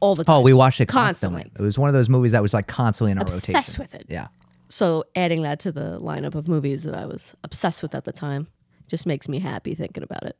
all 0.00 0.14
the 0.14 0.22
oh, 0.22 0.24
time. 0.24 0.36
Oh, 0.36 0.40
we 0.40 0.52
watched 0.52 0.80
it 0.80 0.86
constantly. 0.86 1.42
Constantly. 1.42 1.64
It 1.64 1.66
was 1.66 1.78
one 1.78 1.88
of 1.88 1.94
those 1.94 2.08
movies 2.08 2.32
that 2.32 2.42
was 2.42 2.54
like 2.54 2.66
constantly 2.66 3.12
in 3.12 3.18
our 3.18 3.22
Obsessed 3.22 3.48
rotation. 3.48 3.58
Obsessed 3.58 3.78
with 3.78 3.94
it. 3.94 4.06
Yeah. 4.08 4.28
So 4.68 5.04
adding 5.16 5.42
that 5.42 5.60
to 5.60 5.72
the 5.72 5.98
lineup 6.00 6.34
of 6.34 6.46
movies 6.46 6.82
that 6.84 6.94
I 6.94 7.06
was 7.06 7.34
obsessed 7.42 7.82
with 7.82 7.94
at 7.94 8.04
the 8.04 8.12
time 8.12 8.48
just 8.86 9.06
makes 9.06 9.28
me 9.28 9.38
happy 9.38 9.74
thinking 9.74 10.02
about 10.02 10.24
it. 10.24 10.36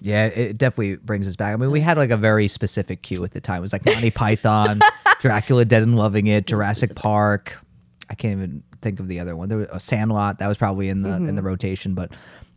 Yeah, 0.00 0.26
it 0.26 0.56
definitely 0.56 0.96
brings 0.96 1.28
us 1.28 1.36
back. 1.36 1.52
I 1.52 1.56
mean, 1.56 1.70
we 1.70 1.80
had 1.80 1.98
like 1.98 2.10
a 2.10 2.16
very 2.16 2.48
specific 2.48 3.02
cue 3.02 3.22
at 3.22 3.32
the 3.32 3.40
time. 3.40 3.58
It 3.58 3.60
was 3.60 3.72
like 3.72 3.84
Monty 3.86 4.10
Python, 4.10 4.80
Dracula 5.20 5.64
Dead 5.64 5.82
and 5.82 5.96
Loving 5.96 6.26
It, 6.26 6.46
Jurassic 6.46 6.94
Park. 6.94 7.58
I 8.08 8.14
can't 8.14 8.32
even 8.32 8.62
think 8.80 8.98
of 8.98 9.08
the 9.08 9.20
other 9.20 9.36
one. 9.36 9.48
There 9.48 9.58
was 9.58 9.68
a 9.70 9.78
Sandlot 9.78 10.38
that 10.38 10.48
was 10.48 10.56
probably 10.56 10.88
in 10.88 11.02
the 11.02 11.12
in 11.12 11.26
the 11.26 11.32
mm-hmm. 11.32 11.46
rotation, 11.46 11.94
but 11.94 12.10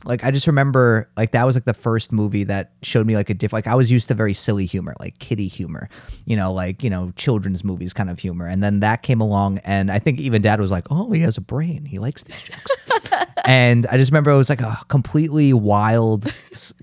like 0.06 0.24
I 0.24 0.32
just 0.32 0.48
remember 0.48 1.10
like 1.16 1.32
that 1.32 1.46
was 1.46 1.56
like 1.56 1.66
the 1.66 1.74
first 1.74 2.12
movie 2.12 2.44
that 2.46 2.72
showed 2.82 3.08
me 3.08 3.16
like 3.16 3.30
a 3.30 3.34
diff 3.34 3.54
like 3.54 3.68
I 3.68 3.76
was 3.76 3.92
used 3.92 4.08
to 4.10 4.14
very 4.14 4.34
silly 4.34 4.66
humor, 4.66 4.94
like 5.00 5.20
kiddie 5.20 5.48
humor, 5.48 5.90
you 6.26 6.36
know, 6.36 6.52
like, 6.52 6.84
you 6.84 6.90
know, 6.90 7.12
children's 7.16 7.64
movies 7.64 7.94
kind 7.94 8.10
of 8.10 8.20
humor. 8.20 8.46
And 8.46 8.62
then 8.62 8.82
that 8.82 9.04
came 9.04 9.22
along 9.22 9.60
and 9.60 9.92
I 9.92 10.00
think 10.00 10.20
even 10.20 10.42
dad 10.42 10.60
was 10.60 10.72
like, 10.72 10.88
"Oh, 10.90 11.12
he 11.12 11.22
has 11.22 11.38
a 11.38 11.42
brain. 11.42 11.86
He 11.86 12.00
likes 12.00 12.24
these 12.24 12.42
jokes." 12.42 12.72
and 13.46 13.86
I 13.88 13.98
just 13.98 14.12
remember 14.12 14.32
it 14.32 14.38
was 14.38 14.50
like 14.50 14.62
a 14.62 14.80
completely 14.88 15.54
wild 15.54 16.32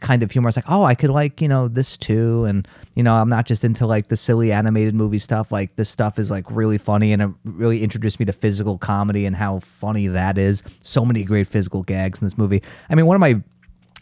kind 0.01 0.23
of 0.23 0.31
humor. 0.31 0.49
I 0.49 0.51
was 0.51 0.57
like, 0.57 0.69
oh, 0.69 0.85
I 0.85 0.95
could 0.95 1.11
like, 1.11 1.41
you 1.41 1.49
know, 1.49 1.69
this 1.69 1.97
too. 1.97 2.45
And, 2.45 2.69
you 2.95 3.03
know, 3.03 3.15
I'm 3.17 3.29
not 3.29 3.47
just 3.47 3.65
into 3.65 3.87
like 3.87 4.09
the 4.09 4.17
silly 4.17 4.53
animated 4.53 4.95
movie 4.95 5.19
stuff. 5.19 5.51
Like, 5.51 5.77
this 5.77 5.89
stuff 5.89 6.19
is 6.19 6.31
like 6.31 6.51
really 6.51 6.79
funny 6.79 7.13
and 7.13 7.23
it 7.23 7.31
really 7.45 7.83
introduced 7.83 8.21
me 8.21 8.27
to 8.27 8.33
physical 8.33 8.77
comedy 8.77 9.25
and 9.25 9.37
how 9.37 9.61
funny 9.61 10.07
that 10.09 10.37
is. 10.37 10.63
So 10.83 11.05
many 11.05 11.25
great 11.25 11.47
physical 11.47 11.83
gags 11.83 12.21
in 12.21 12.27
this 12.27 12.37
movie. 12.37 12.63
I 12.91 12.95
mean, 12.95 13.07
one 13.11 13.17
of 13.17 13.21
my 13.21 13.43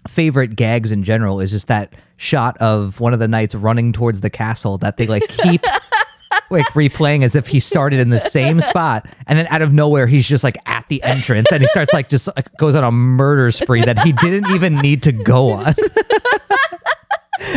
favorite 0.06 0.54
gags 0.54 0.92
in 0.92 1.02
general 1.02 1.40
is 1.40 1.50
just 1.50 1.66
that 1.68 1.94
shot 2.18 2.58
of 2.58 3.00
one 3.00 3.14
of 3.14 3.18
the 3.18 3.26
knights 3.26 3.54
running 3.54 3.90
towards 3.90 4.20
the 4.20 4.28
castle 4.28 4.76
that 4.76 4.98
they 4.98 5.06
like 5.06 5.26
keep 5.28 5.62
like 6.50 6.66
replaying 6.74 7.22
as 7.24 7.34
if 7.34 7.46
he 7.46 7.58
started 7.58 8.00
in 8.00 8.10
the 8.10 8.20
same 8.20 8.60
spot. 8.60 9.06
And 9.26 9.38
then 9.38 9.46
out 9.46 9.62
of 9.62 9.72
nowhere 9.72 10.06
he's 10.06 10.28
just 10.28 10.44
like 10.44 10.58
at 10.66 10.86
the 10.90 11.02
entrance 11.04 11.50
and 11.50 11.62
he 11.62 11.66
starts 11.68 11.90
like 11.94 12.10
just 12.10 12.28
like 12.36 12.54
goes 12.58 12.74
on 12.74 12.84
a 12.84 12.92
murder 12.92 13.50
spree 13.50 13.82
that 13.82 13.98
he 14.00 14.12
didn't 14.12 14.50
even 14.50 14.76
need 14.76 15.02
to 15.04 15.12
go 15.12 15.52
on. 15.52 15.74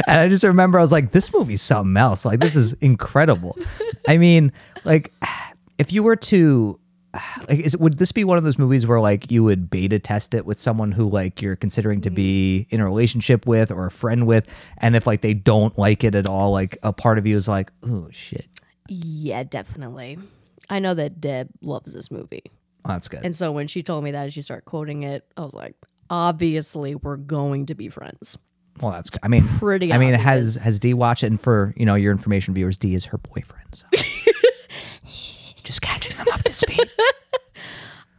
And 0.08 0.22
i 0.22 0.30
just 0.30 0.44
remember 0.46 0.80
i 0.80 0.82
was 0.82 0.92
like 0.92 1.12
this 1.12 1.34
movie's 1.34 1.62
something 1.62 1.98
else. 1.98 2.24
Like 2.24 2.40
this 2.40 2.56
is 2.56 2.72
incredible. 2.74 3.58
I 4.08 4.18
mean 4.18 4.54
like 4.86 5.12
if 5.78 5.92
you 5.92 6.02
were 6.02 6.16
to 6.16 6.80
like 7.50 7.60
is, 7.60 7.76
would 7.78 7.98
this 7.98 8.12
be 8.12 8.24
one 8.24 8.38
of 8.38 8.44
those 8.44 8.58
movies 8.58 8.88
where 8.88 9.00
like 9.00 9.32
you 9.32 9.44
would 9.44 9.70
beta 9.70 10.00
test 10.00 10.34
it 10.34 10.46
with 10.46 10.60
someone 10.60 10.92
who 10.92 11.10
like 11.10 11.42
you're 11.42 11.56
considering 11.56 12.02
to 12.02 12.10
be 12.10 12.66
mm-hmm. 12.66 12.76
in 12.76 12.82
a 12.82 12.86
relationship 12.86 13.46
with 13.46 13.72
or 13.72 13.86
a 13.86 13.92
friend 13.92 14.28
with 14.28 14.48
and 14.78 14.96
if 14.96 15.06
like 15.06 15.22
they 15.22 15.34
don't 15.34 15.78
like 15.78 16.04
it 16.04 16.16
at 16.16 16.28
all 16.28 16.52
like 16.52 16.78
a 16.84 16.94
part 16.94 17.18
of 17.18 17.28
you 17.28 17.36
is 17.36 17.48
like 17.48 17.72
oh 17.84 18.08
shit 18.12 18.48
Yeah, 18.94 19.44
definitely. 19.44 20.18
I 20.70 20.80
know 20.80 20.94
that 20.94 21.22
Deb 21.22 21.50
loves 21.62 21.94
this 21.94 22.12
movie. 22.12 22.44
Oh, 22.84 22.90
that's 22.90 23.08
good. 23.08 23.22
And 23.24 23.34
so 23.34 23.52
when 23.54 23.68
she 23.68 23.84
told 23.84 24.04
me 24.04 24.12
that 24.12 24.34
she 24.34 24.42
started 24.42 24.66
quoting 24.66 25.04
it, 25.04 25.26
I 25.38 25.42
was 25.42 25.54
like, 25.54 25.76
obviously 26.10 26.96
we're 26.96 27.16
going 27.16 27.68
to 27.68 27.76
be 27.76 27.88
friends. 27.88 28.38
well, 28.82 28.92
that's. 28.92 29.10
I 29.24 29.30
mean, 29.30 29.48
pretty 29.60 29.94
I 29.94 29.98
mean, 29.98 30.14
obvious. 30.14 30.56
has 30.56 30.56
has 30.56 30.80
D 30.80 30.94
watched 30.94 31.24
it? 31.24 31.28
And 31.28 31.40
for 31.40 31.74
you 31.78 31.86
know 31.86 31.96
your 31.96 32.12
information, 32.12 32.54
viewers, 32.54 32.78
D 32.78 32.94
is 32.94 33.06
her 33.06 33.18
boyfriend. 33.18 33.76
So. 33.76 33.88
Just 35.64 35.82
catching 35.82 36.11
them 36.68 36.80
up 36.80 36.86
to 36.88 36.96
speed. 36.96 37.64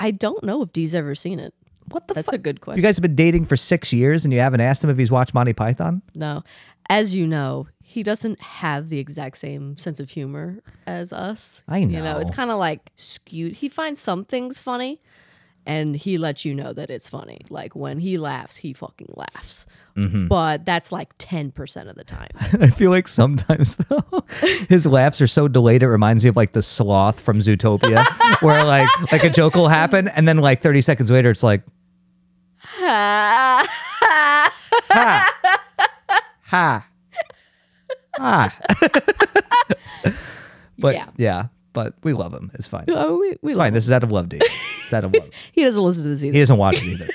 I 0.00 0.10
don't 0.10 0.42
know 0.42 0.62
if 0.62 0.72
Dee's 0.72 0.94
ever 0.94 1.14
seen 1.14 1.38
it. 1.38 1.54
What 1.88 2.08
the? 2.08 2.14
That's 2.14 2.26
fuck? 2.26 2.34
a 2.34 2.38
good 2.38 2.60
question. 2.60 2.78
You 2.78 2.82
guys 2.82 2.96
have 2.96 3.02
been 3.02 3.14
dating 3.14 3.46
for 3.46 3.56
six 3.56 3.92
years, 3.92 4.24
and 4.24 4.32
you 4.32 4.40
haven't 4.40 4.60
asked 4.60 4.82
him 4.82 4.90
if 4.90 4.98
he's 4.98 5.10
watched 5.10 5.34
Monty 5.34 5.52
Python. 5.52 6.02
No. 6.14 6.42
As 6.88 7.14
you 7.14 7.26
know, 7.26 7.68
he 7.82 8.02
doesn't 8.02 8.40
have 8.40 8.88
the 8.88 8.98
exact 8.98 9.36
same 9.36 9.78
sense 9.78 10.00
of 10.00 10.10
humor 10.10 10.58
as 10.86 11.12
us. 11.12 11.62
I 11.68 11.84
know. 11.84 11.98
You 11.98 12.04
know, 12.04 12.18
it's 12.18 12.30
kind 12.30 12.50
of 12.50 12.58
like 12.58 12.90
skewed. 12.96 13.54
He 13.54 13.68
finds 13.68 14.00
some 14.00 14.24
things 14.24 14.58
funny 14.58 15.00
and 15.66 15.94
he 15.96 16.18
lets 16.18 16.44
you 16.44 16.54
know 16.54 16.72
that 16.72 16.90
it's 16.90 17.08
funny. 17.08 17.42
Like 17.48 17.76
when 17.76 17.98
he 17.98 18.18
laughs, 18.18 18.56
he 18.56 18.72
fucking 18.72 19.14
laughs. 19.14 19.66
Mm-hmm. 19.96 20.26
But 20.26 20.64
that's 20.64 20.90
like 20.90 21.16
10% 21.18 21.88
of 21.88 21.96
the 21.96 22.04
time. 22.04 22.30
I 22.60 22.68
feel 22.68 22.90
like 22.90 23.06
sometimes 23.06 23.76
though, 23.76 24.24
his 24.68 24.86
laughs 24.86 25.20
are 25.20 25.26
so 25.26 25.48
delayed. 25.48 25.82
It 25.82 25.88
reminds 25.88 26.22
me 26.24 26.28
of 26.28 26.36
like 26.36 26.52
the 26.52 26.62
sloth 26.62 27.20
from 27.20 27.38
Zootopia, 27.38 28.06
where 28.42 28.64
like 28.64 28.88
like 29.12 29.24
a 29.24 29.30
joke 29.30 29.54
will 29.54 29.68
happen, 29.68 30.08
and 30.08 30.26
then 30.26 30.38
like 30.38 30.62
thirty 30.62 30.80
seconds 30.80 31.10
later, 31.10 31.30
it's 31.30 31.42
like 31.42 31.62
ha 32.62 33.66
ha 33.68 34.52
ha. 36.44 36.88
ha. 38.18 38.52
but 40.78 40.94
yeah. 40.94 41.06
Yeah. 41.16 41.46
But 41.72 41.94
we 42.02 42.12
love 42.12 42.32
him. 42.34 42.50
It's 42.54 42.66
fine. 42.66 42.84
Oh, 42.88 43.18
we, 43.18 43.36
we 43.42 43.52
It's 43.52 43.58
fine. 43.58 43.72
This 43.74 43.84
is 43.84 43.90
out 43.92 44.02
of 44.02 44.12
love, 44.12 44.28
dude. 44.28 44.42
It's 44.42 44.92
out 44.92 45.04
of 45.04 45.12
love. 45.14 45.30
He 45.52 45.64
doesn't 45.64 45.82
listen 45.82 46.02
to 46.04 46.08
this 46.10 46.22
either. 46.24 46.32
He 46.34 46.40
doesn't 46.40 46.58
watch 46.58 46.76
it 46.78 46.84
either. 46.84 47.08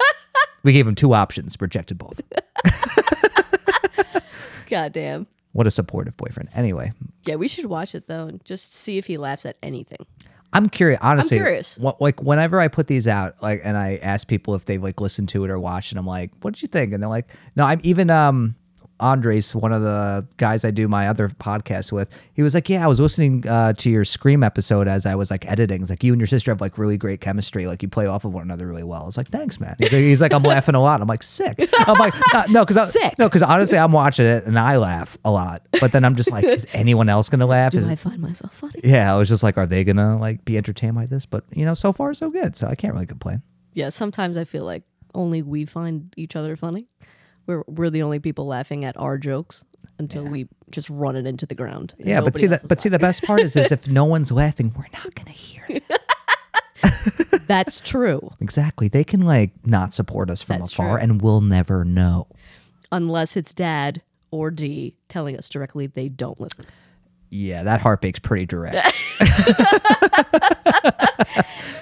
we 0.62 0.72
gave 0.72 0.86
him 0.86 0.94
two 0.94 1.14
options, 1.14 1.56
rejected 1.60 1.98
both. 1.98 2.20
Goddamn. 4.68 5.26
What 5.52 5.66
a 5.66 5.70
supportive 5.70 6.16
boyfriend. 6.16 6.48
Anyway, 6.54 6.92
Yeah, 7.24 7.36
we 7.36 7.46
should 7.48 7.66
watch 7.66 7.94
it 7.94 8.06
though 8.06 8.26
and 8.26 8.42
just 8.44 8.72
see 8.74 8.96
if 8.98 9.06
he 9.06 9.18
laughs 9.18 9.44
at 9.44 9.56
anything. 9.62 9.98
I'm 10.54 10.68
curious. 10.68 10.98
Honestly, 11.02 11.38
I'm 11.38 11.44
curious. 11.44 11.76
wh- 11.82 12.00
like 12.00 12.22
whenever 12.22 12.60
I 12.60 12.68
put 12.68 12.86
these 12.86 13.06
out, 13.08 13.42
like, 13.42 13.60
and 13.64 13.76
I 13.76 13.96
ask 14.02 14.26
people 14.28 14.54
if 14.54 14.64
they've 14.66 14.82
like 14.82 15.00
listened 15.00 15.28
to 15.30 15.44
it 15.44 15.50
or 15.50 15.58
watched 15.58 15.92
it, 15.92 15.98
I'm 15.98 16.06
like, 16.06 16.30
"What 16.42 16.54
did 16.54 16.62
you 16.62 16.68
think?" 16.68 16.92
And 16.92 17.02
they're 17.02 17.08
like, 17.10 17.28
"No." 17.56 17.64
I'm 17.64 17.80
even 17.82 18.10
um 18.10 18.54
Andres, 19.02 19.54
one 19.54 19.72
of 19.72 19.82
the 19.82 20.26
guys 20.36 20.64
I 20.64 20.70
do 20.70 20.86
my 20.88 21.08
other 21.08 21.28
podcast 21.28 21.92
with, 21.92 22.08
he 22.34 22.42
was 22.42 22.54
like, 22.54 22.68
"Yeah, 22.68 22.84
I 22.84 22.86
was 22.86 23.00
listening 23.00 23.46
uh, 23.48 23.72
to 23.74 23.90
your 23.90 24.04
Scream 24.04 24.42
episode 24.42 24.86
as 24.88 25.04
I 25.04 25.14
was 25.14 25.30
like 25.30 25.44
editing. 25.50 25.82
It's 25.82 25.90
like 25.90 26.04
you 26.04 26.12
and 26.12 26.20
your 26.20 26.26
sister 26.28 26.50
have 26.50 26.60
like 26.60 26.78
really 26.78 26.96
great 26.96 27.20
chemistry. 27.20 27.66
Like 27.66 27.82
you 27.82 27.88
play 27.88 28.06
off 28.06 28.24
of 28.24 28.32
one 28.32 28.42
another 28.44 28.66
really 28.66 28.84
well." 28.84 29.02
I 29.02 29.04
was 29.04 29.16
like, 29.16 29.28
"Thanks, 29.28 29.58
man." 29.60 29.74
He's 29.78 29.92
like, 29.92 30.00
he's 30.00 30.20
like 30.20 30.32
"I'm 30.32 30.42
laughing 30.44 30.74
a 30.74 30.80
lot." 30.80 31.00
I'm 31.00 31.08
like, 31.08 31.22
"Sick." 31.22 31.58
I'm 31.86 31.98
like, 31.98 32.14
"No, 32.32 32.44
no, 32.48 32.64
because 32.64 32.92
Sick. 32.92 33.18
no, 33.18 33.28
because 33.28 33.42
honestly, 33.42 33.76
I'm 33.78 33.92
watching 33.92 34.26
it 34.26 34.44
and 34.44 34.58
I 34.58 34.76
laugh 34.78 35.18
a 35.24 35.30
lot, 35.30 35.66
but 35.80 35.92
then 35.92 36.04
I'm 36.04 36.14
just 36.16 36.30
like, 36.30 36.44
is 36.44 36.66
anyone 36.72 37.08
else 37.08 37.28
gonna 37.28 37.46
laugh? 37.46 37.72
Do 37.72 37.78
Is 37.78 37.88
I 37.88 37.96
find 37.96 38.20
myself 38.20 38.54
funny? 38.54 38.80
yeah, 38.84 39.12
I 39.12 39.18
was 39.18 39.28
just 39.28 39.42
like, 39.42 39.58
are 39.58 39.66
they 39.66 39.82
gonna 39.84 40.18
like 40.18 40.44
be 40.44 40.56
entertained 40.56 40.94
by 40.94 41.06
this? 41.06 41.26
But 41.26 41.44
you 41.52 41.64
know, 41.64 41.74
so 41.74 41.92
far 41.92 42.14
so 42.14 42.30
good. 42.30 42.54
So 42.56 42.66
I 42.68 42.74
can't 42.76 42.94
really 42.94 43.06
complain. 43.06 43.42
Yeah, 43.74 43.88
sometimes 43.88 44.36
I 44.36 44.44
feel 44.44 44.64
like 44.64 44.84
only 45.14 45.42
we 45.42 45.64
find 45.64 46.12
each 46.16 46.36
other 46.36 46.56
funny. 46.56 46.86
We're 47.46 47.64
we're 47.66 47.90
the 47.90 48.02
only 48.02 48.18
people 48.18 48.46
laughing 48.46 48.84
at 48.84 48.96
our 48.96 49.18
jokes 49.18 49.64
until 49.98 50.24
we 50.24 50.48
just 50.70 50.88
run 50.90 51.16
it 51.16 51.26
into 51.26 51.46
the 51.46 51.54
ground. 51.54 51.94
Yeah, 51.98 52.20
but 52.20 52.36
see 52.36 52.46
that 52.46 52.66
but 52.68 52.80
see 52.80 52.88
the 52.88 52.98
best 52.98 53.22
part 53.24 53.40
is, 53.40 53.54
is 53.56 53.70
if 53.72 53.88
no 53.88 54.04
one's 54.04 54.30
laughing, 54.32 54.72
we're 54.76 54.84
not 54.92 55.14
gonna 55.14 55.30
hear 55.30 55.64
it. 55.68 55.84
That's 57.46 57.80
true. 57.80 58.30
Exactly. 58.40 58.88
They 58.88 59.04
can 59.04 59.22
like 59.22 59.50
not 59.64 59.92
support 59.92 60.30
us 60.30 60.40
from 60.42 60.58
That's 60.60 60.72
afar 60.72 60.96
true. 60.96 61.02
and 61.02 61.20
we'll 61.22 61.40
never 61.40 61.84
know. 61.84 62.26
Unless 62.90 63.36
it's 63.36 63.52
dad 63.54 64.02
or 64.30 64.50
D 64.50 64.94
telling 65.08 65.36
us 65.36 65.48
directly 65.48 65.86
they 65.86 66.08
don't 66.08 66.40
listen. 66.40 66.66
Yeah, 67.30 67.62
that 67.64 67.80
heartbreak's 67.80 68.18
pretty 68.20 68.46
direct. 68.46 68.76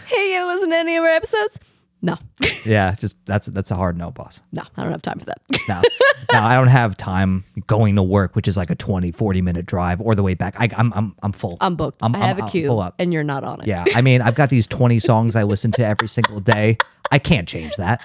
Hey, 0.06 0.34
you 0.34 0.44
listen 0.46 0.70
to 0.70 0.76
any 0.76 0.96
of 0.96 1.04
our 1.04 1.10
episodes? 1.10 1.58
No. 2.02 2.16
yeah, 2.64 2.94
just 2.94 3.14
that's 3.26 3.46
that's 3.48 3.70
a 3.70 3.76
hard 3.76 3.96
no, 3.98 4.10
boss. 4.10 4.42
no, 4.52 4.62
I 4.76 4.82
don't 4.82 4.92
have 4.92 5.02
time 5.02 5.18
for 5.18 5.26
that. 5.26 5.40
No. 5.68 5.82
no, 6.32 6.38
I 6.40 6.54
don't 6.54 6.68
have 6.68 6.96
time 6.96 7.44
going 7.66 7.96
to 7.96 8.02
work, 8.02 8.34
which 8.34 8.48
is 8.48 8.56
like 8.56 8.70
a 8.70 8.74
20, 8.74 9.10
40 9.12 9.42
minute 9.42 9.66
drive 9.66 10.00
or 10.00 10.14
the 10.14 10.22
way 10.22 10.32
back. 10.34 10.54
I, 10.58 10.68
I'm 10.76 10.92
I'm 10.94 11.14
I'm 11.22 11.32
full. 11.32 11.58
I'm 11.60 11.76
booked. 11.76 12.02
I'm- 12.02 12.14
I 12.14 12.18
have 12.26 12.38
I'm- 12.38 12.48
a 12.48 12.50
queue 12.50 12.66
full 12.68 12.80
up. 12.80 12.94
and 12.98 13.12
you're 13.12 13.22
not 13.22 13.44
on 13.44 13.60
it. 13.60 13.66
Yeah, 13.66 13.84
I 13.94 14.00
mean, 14.00 14.22
I've 14.22 14.34
got 14.34 14.48
these 14.48 14.66
20 14.66 14.98
songs 15.10 15.36
I 15.36 15.42
listen 15.42 15.72
to 15.72 15.84
every 15.84 16.08
single 16.08 16.40
day. 16.40 16.78
I 17.12 17.18
can't 17.18 17.46
change 17.46 17.76
that. 17.76 18.00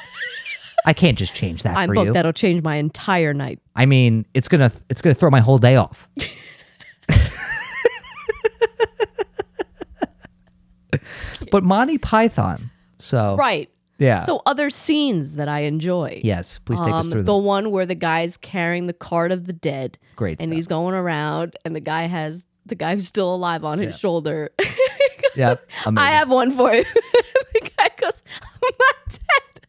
I 0.86 0.94
can't 0.94 1.18
just 1.18 1.34
change 1.34 1.64
that 1.64 1.78
I'm 1.78 1.88
for 1.90 1.96
booked. 1.96 2.08
you. 2.08 2.14
That'll 2.14 2.34
change 2.34 2.62
my 2.64 2.76
entire 2.76 3.34
night. 3.34 3.60
I 3.76 3.86
mean, 3.86 4.26
it's 4.34 4.48
gonna 4.50 4.72
it's 4.90 5.02
gonna 5.02 5.14
throw 5.16 5.30
my 5.30 5.40
whole 5.40 5.58
day 5.58 5.78
off. 5.78 6.08
but 11.52 11.64
Monty 11.64 11.98
Python. 11.98 12.72
So 13.00 13.36
Right. 13.36 13.70
Yeah. 13.98 14.24
So 14.26 14.42
other 14.46 14.70
scenes 14.70 15.36
that 15.36 15.48
I 15.50 15.62
enjoy. 15.62 16.22
yes, 16.24 16.60
please 16.66 16.80
take 16.82 16.94
us 16.94 17.06
Um, 17.06 17.12
through 17.12 17.24
the 17.24 17.34
them. 17.36 17.44
one 17.46 17.72
where 17.72 17.86
the 17.86 17.96
guy's 17.96 18.38
carrying 18.38 18.88
the 18.88 18.94
cart 18.94 19.32
of 19.32 19.46
the 19.46 19.54
dead. 19.54 19.98
Great 20.16 20.40
And 20.42 20.50
stuff. 20.50 20.56
he's 20.56 20.68
going 20.68 20.94
around, 20.96 21.56
and 21.66 21.76
the 21.76 21.80
guy 21.80 22.04
has 22.04 22.44
the 22.66 22.76
guy 22.76 22.96
who's 22.96 23.08
still 23.08 23.34
alive 23.36 23.64
on 23.64 23.80
his 23.80 23.98
shoulder. 23.98 24.50
Yep. 25.38 25.70
Amazing. 25.86 25.98
I 26.08 26.12
have 26.12 26.30
one 26.32 26.50
for 26.52 26.74
you. 26.74 26.86
the 27.54 27.70
guy 27.78 27.90
goes, 28.00 28.24
I'm 28.64 28.72
not 28.80 28.96
dead. 29.10 29.68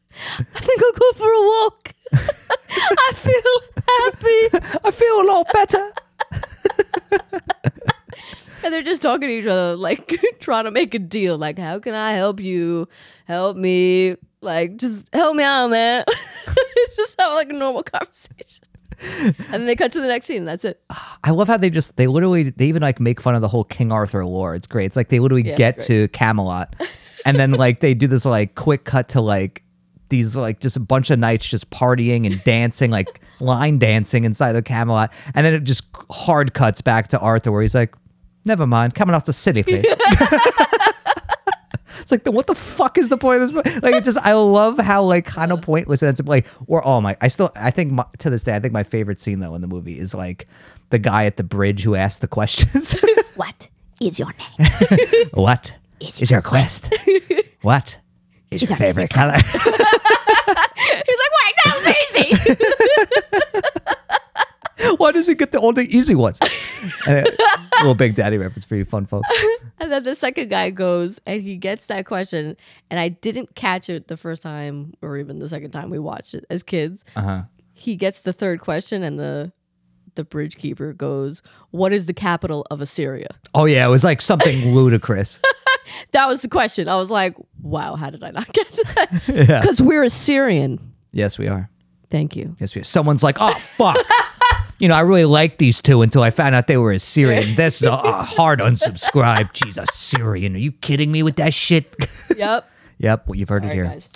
I 0.55 0.61
think 0.61 0.81
I'll 0.81 0.93
go 0.93 1.13
for 1.15 1.29
a 1.29 1.43
walk. 1.43 1.93
I 2.13 3.13
feel 3.17 3.61
happy. 3.89 4.79
I 4.85 4.91
feel 4.93 5.21
a 5.23 5.27
lot 5.27 5.47
better. 5.53 5.93
And 8.67 8.75
they're 8.75 8.83
just 8.83 9.01
talking 9.01 9.29
to 9.29 9.33
each 9.35 9.47
other, 9.47 9.77
like 9.77 10.21
trying 10.41 10.65
to 10.65 10.73
make 10.73 10.93
a 10.93 10.99
deal. 10.99 11.39
Like, 11.39 11.57
how 11.57 11.79
can 11.79 11.95
I 11.95 12.15
help 12.15 12.41
you? 12.41 12.89
Help 13.27 13.57
me. 13.57 14.17
Like, 14.41 14.77
just 14.77 15.09
help 15.15 15.37
me 15.37 15.45
out, 15.45 15.71
man. 15.71 16.05
it's 16.49 16.97
just 16.97 17.21
have 17.21 17.33
like 17.35 17.49
a 17.51 17.53
normal 17.53 17.83
conversation. 17.85 18.65
and 19.01 19.35
then 19.51 19.67
they 19.67 19.77
cut 19.77 19.93
to 19.93 20.01
the 20.01 20.09
next 20.09 20.27
scene. 20.27 20.39
And 20.39 20.49
that's 20.49 20.65
it. 20.65 20.83
I 21.23 21.31
love 21.31 21.47
how 21.47 21.59
they 21.59 21.71
just 21.71 21.97
they 21.97 22.09
literally 22.09 22.51
they 22.51 22.67
even 22.67 22.83
like 22.83 22.99
make 22.99 23.21
fun 23.21 23.37
of 23.37 23.41
the 23.41 23.47
whole 23.49 23.63
King 23.63 23.93
Arthur 23.93 24.27
lore. 24.27 24.57
It's 24.57 24.67
great. 24.67 24.87
It's 24.87 24.97
like 24.97 25.11
they 25.11 25.21
literally 25.21 25.47
Yeah, 25.47 25.55
get 25.55 25.79
to 25.81 26.09
Camelot, 26.09 26.75
and 27.25 27.39
then 27.39 27.53
like 27.53 27.79
they 27.79 27.95
do 27.95 28.09
this 28.09 28.25
like 28.25 28.57
quick 28.57 28.85
cut 28.85 29.11
to 29.11 29.21
like 29.21 29.63
these 30.09 30.35
like 30.35 30.59
just 30.61 30.77
a 30.77 30.81
bunch 30.81 31.11
of 31.11 31.19
knights 31.21 31.47
just 31.47 31.71
partying 31.71 32.27
and 32.27 32.43
dancing 32.43 32.91
like 32.91 33.21
line 33.41 33.79
dancing 33.79 34.25
inside 34.25 34.57
of 34.57 34.65
Camelot, 34.65 35.13
and 35.35 35.47
then 35.47 35.55
it 35.55 35.63
just 35.65 35.85
hard 36.11 36.53
cuts 36.55 36.81
back 36.81 37.09
to 37.09 37.19
Arthur 37.21 37.53
where 37.53 37.63
he's 37.63 37.75
like, 37.75 37.95
"Never 38.47 38.67
mind, 38.67 38.95
Camelot's 38.95 39.29
a 39.29 39.33
city 39.35 39.63
place." 39.63 39.85
It's 42.07 42.13
like, 42.13 42.23
then 42.23 42.35
what 42.35 42.47
the 42.47 42.55
fuck 42.55 42.99
is 42.99 43.09
the 43.09 43.17
point 43.17 43.43
of 43.43 43.49
this? 43.49 43.53
movie? 43.53 43.81
Like, 43.81 43.97
it 43.97 44.05
just, 44.05 44.19
I 44.19 44.33
love 44.35 44.79
how 44.79 45.03
like 45.03 45.25
kind 45.25 45.51
of 45.51 45.61
pointless 45.61 46.05
it 46.05 46.07
ends 46.07 46.21
up. 46.21 46.29
Like, 46.29 46.47
or 46.69 46.87
oh 46.87 47.01
my, 47.01 47.17
I 47.21 47.27
still, 47.27 47.51
I 47.57 47.73
think 47.73 47.91
my, 47.91 48.05
to 48.19 48.31
this 48.31 48.45
day, 48.45 48.55
I 48.55 48.61
think 48.61 48.73
my 48.73 48.85
favorite 48.85 49.19
scene 49.19 49.41
though 49.41 49.57
in 49.57 49.61
the 49.61 49.67
movie 49.67 49.99
is 49.99 50.15
like 50.15 50.47
the 50.91 51.01
guy 51.01 51.25
at 51.25 51.37
the 51.37 51.43
bridge 51.43 51.83
who 51.83 51.97
asked 51.97 52.21
the 52.21 52.29
questions. 52.29 52.95
What 53.35 53.69
is 54.01 54.19
your 54.19 54.33
name? 54.59 54.71
what 55.35 55.75
is 56.01 56.31
your 56.31 56.41
quest? 56.41 56.95
what 57.63 57.99
is 58.51 58.63
your 58.63 58.69
your 58.71 58.79
favorite 58.79 59.11
color? 59.11 59.35
He's 59.43 59.53
like, 59.55 61.33
wait, 61.43 61.55
that 61.65 61.75
was 61.75 61.87
easy. 62.15 62.57
Why 64.97 65.13
does 65.13 65.27
he 65.27 65.35
get 65.35 65.53
the 65.53 65.59
all 65.59 65.73
the 65.75 65.83
easy 65.95 66.15
ones? 66.15 66.39
Uh, 67.07 67.25
little 67.79 67.95
Big 67.95 68.15
Daddy 68.15 68.39
reference 68.39 68.65
for 68.65 68.77
you, 68.77 68.85
fun 68.85 69.07
folks. 69.07 69.29
and 69.81 69.91
then 69.91 70.03
the 70.03 70.15
second 70.15 70.51
guy 70.51 70.71
goes 70.71 71.21
and 71.27 71.43
he 71.43 71.57
gets 71.57 71.87
that 71.87 72.07
question, 72.07 72.57
and 72.91 73.01
I 73.01 73.09
didn't 73.09 73.55
catch 73.55 73.89
it 73.89 74.09
the 74.09 74.17
first 74.17 74.43
time 74.43 74.95
or 75.03 75.17
even 75.17 75.39
the 75.39 75.49
second 75.49 75.71
time 75.71 75.91
we 75.91 75.99
watched 75.99 76.35
it 76.35 76.45
as 76.51 76.63
kids. 76.63 77.05
Uh 77.15 77.23
huh. 77.23 77.43
He 77.73 77.97
gets 77.97 78.23
the 78.23 78.33
third 78.33 78.61
question, 78.61 79.03
and 79.03 79.19
the 79.19 79.53
the 80.15 80.25
bridge 80.25 80.57
keeper 80.57 80.93
goes, 80.93 81.43
"What 81.71 81.93
is 81.93 82.07
the 82.07 82.15
capital 82.15 82.67
of 82.71 82.81
Assyria?" 82.81 83.29
Oh 83.55 83.65
yeah, 83.67 83.87
it 83.87 83.91
was 83.91 84.05
like 84.05 84.21
something 84.21 84.73
ludicrous. 84.75 85.41
That 86.11 86.27
was 86.27 86.43
the 86.43 86.49
question. 86.49 86.89
I 86.89 86.97
was 86.97 87.13
like, 87.13 87.37
"Wow, 87.63 87.95
how 87.95 88.11
did 88.11 88.25
I 88.25 88.31
not 88.33 88.53
get 88.53 88.69
that?" 88.69 89.23
Yeah. 89.29 89.61
Because 89.61 89.81
we're 89.81 90.03
Assyrian. 90.03 90.93
Yes, 91.13 91.39
we 91.39 91.47
are. 91.47 91.71
Thank 92.11 92.37
you. 92.37 92.57
Yes, 92.59 92.75
we 92.75 92.81
are. 92.81 92.85
Someone's 92.85 93.23
like, 93.23 93.37
oh 93.41 93.55
fuck. 93.77 93.97
You 94.79 94.89
know, 94.89 94.95
I 94.95 95.01
really 95.01 95.25
liked 95.25 95.59
these 95.59 95.81
two 95.81 96.03
until 96.03 96.23
I 96.23 96.31
found 96.31 96.55
out 96.55 96.67
they 96.67 96.77
were 96.77 96.93
Assyrian. 96.93 97.55
This 97.57 97.77
is 97.77 97.85
a, 97.85 97.93
a 97.93 98.23
hard 98.23 98.61
unsubscribe. 98.61 99.53
Jesus, 99.55 99.89
Assyrian. 99.91 100.55
Are 100.55 100.59
you 100.59 100.71
kidding 100.73 101.11
me 101.11 101.23
with 101.23 101.37
that 101.37 101.55
shit? 101.55 101.95
Yep. 102.37 102.69
yep, 102.99 103.27
well, 103.27 103.35
you've 103.35 103.49
heard 103.49 103.63
All 103.63 103.69
it 103.71 103.71
right, 103.71 103.75
here. 103.75 103.85
guys. 103.87 104.11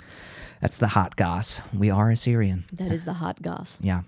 That's 0.61 0.77
the 0.77 0.85
hot 0.87 1.15
goss. 1.15 1.59
We 1.73 1.89
are 1.89 2.11
Assyrian. 2.11 2.65
That 2.73 2.91
is 2.91 3.03
the 3.05 3.13
hot 3.13 3.41
goss. 3.41 3.79
Yeah. 3.81 4.01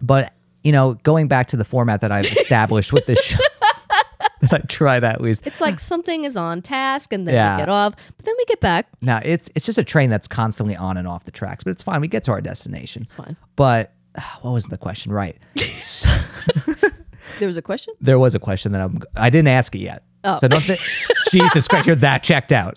But, 0.00 0.32
you 0.64 0.72
know, 0.72 0.94
going 1.02 1.28
back 1.28 1.48
to 1.48 1.58
the 1.58 1.64
format 1.66 2.00
that 2.00 2.10
I've 2.10 2.24
established 2.24 2.94
with 2.94 3.04
this 3.04 3.20
show, 3.22 3.36
that 4.40 4.54
I 4.54 4.58
tried 4.68 5.04
at 5.04 5.20
least. 5.20 5.46
It's 5.46 5.60
like 5.60 5.80
something 5.80 6.24
is 6.24 6.34
on 6.34 6.62
task 6.62 7.12
and 7.12 7.26
then 7.26 7.34
Yeah. 7.34 7.56
we 7.56 7.60
get 7.62 7.68
off, 7.68 7.94
but 8.16 8.24
then 8.24 8.34
we 8.38 8.44
get 8.46 8.60
back. 8.60 8.86
Now, 9.02 9.20
it's 9.22 9.50
it's 9.54 9.66
just 9.66 9.76
a 9.76 9.84
train 9.84 10.08
that's 10.08 10.28
constantly 10.28 10.74
on 10.76 10.96
and 10.96 11.06
off 11.06 11.24
the 11.24 11.30
tracks, 11.30 11.62
but 11.62 11.72
it's 11.72 11.82
fine. 11.82 12.00
We 12.00 12.08
get 12.08 12.22
to 12.24 12.30
our 12.32 12.40
destination. 12.40 13.02
It's 13.02 13.12
fine. 13.12 13.36
But 13.56 13.92
what 14.42 14.52
was 14.52 14.64
the 14.64 14.78
question? 14.78 15.12
Right. 15.12 15.36
So, 15.82 16.08
There 17.40 17.48
was 17.48 17.56
a 17.56 17.62
question. 17.62 17.92
there 18.00 18.20
was 18.20 18.36
a 18.36 18.38
question 18.38 18.70
that 18.72 18.80
I'm 18.80 19.00
I 19.16 19.30
didn't 19.30 19.48
ask 19.48 19.74
it 19.74 19.80
yet. 19.80 20.04
Oh. 20.22 20.38
So 20.38 20.46
don't 20.46 20.62
think 20.62 20.80
Jesus 21.32 21.66
Christ, 21.66 21.86
you're 21.88 21.96
that 21.96 22.22
checked 22.22 22.52
out. 22.52 22.74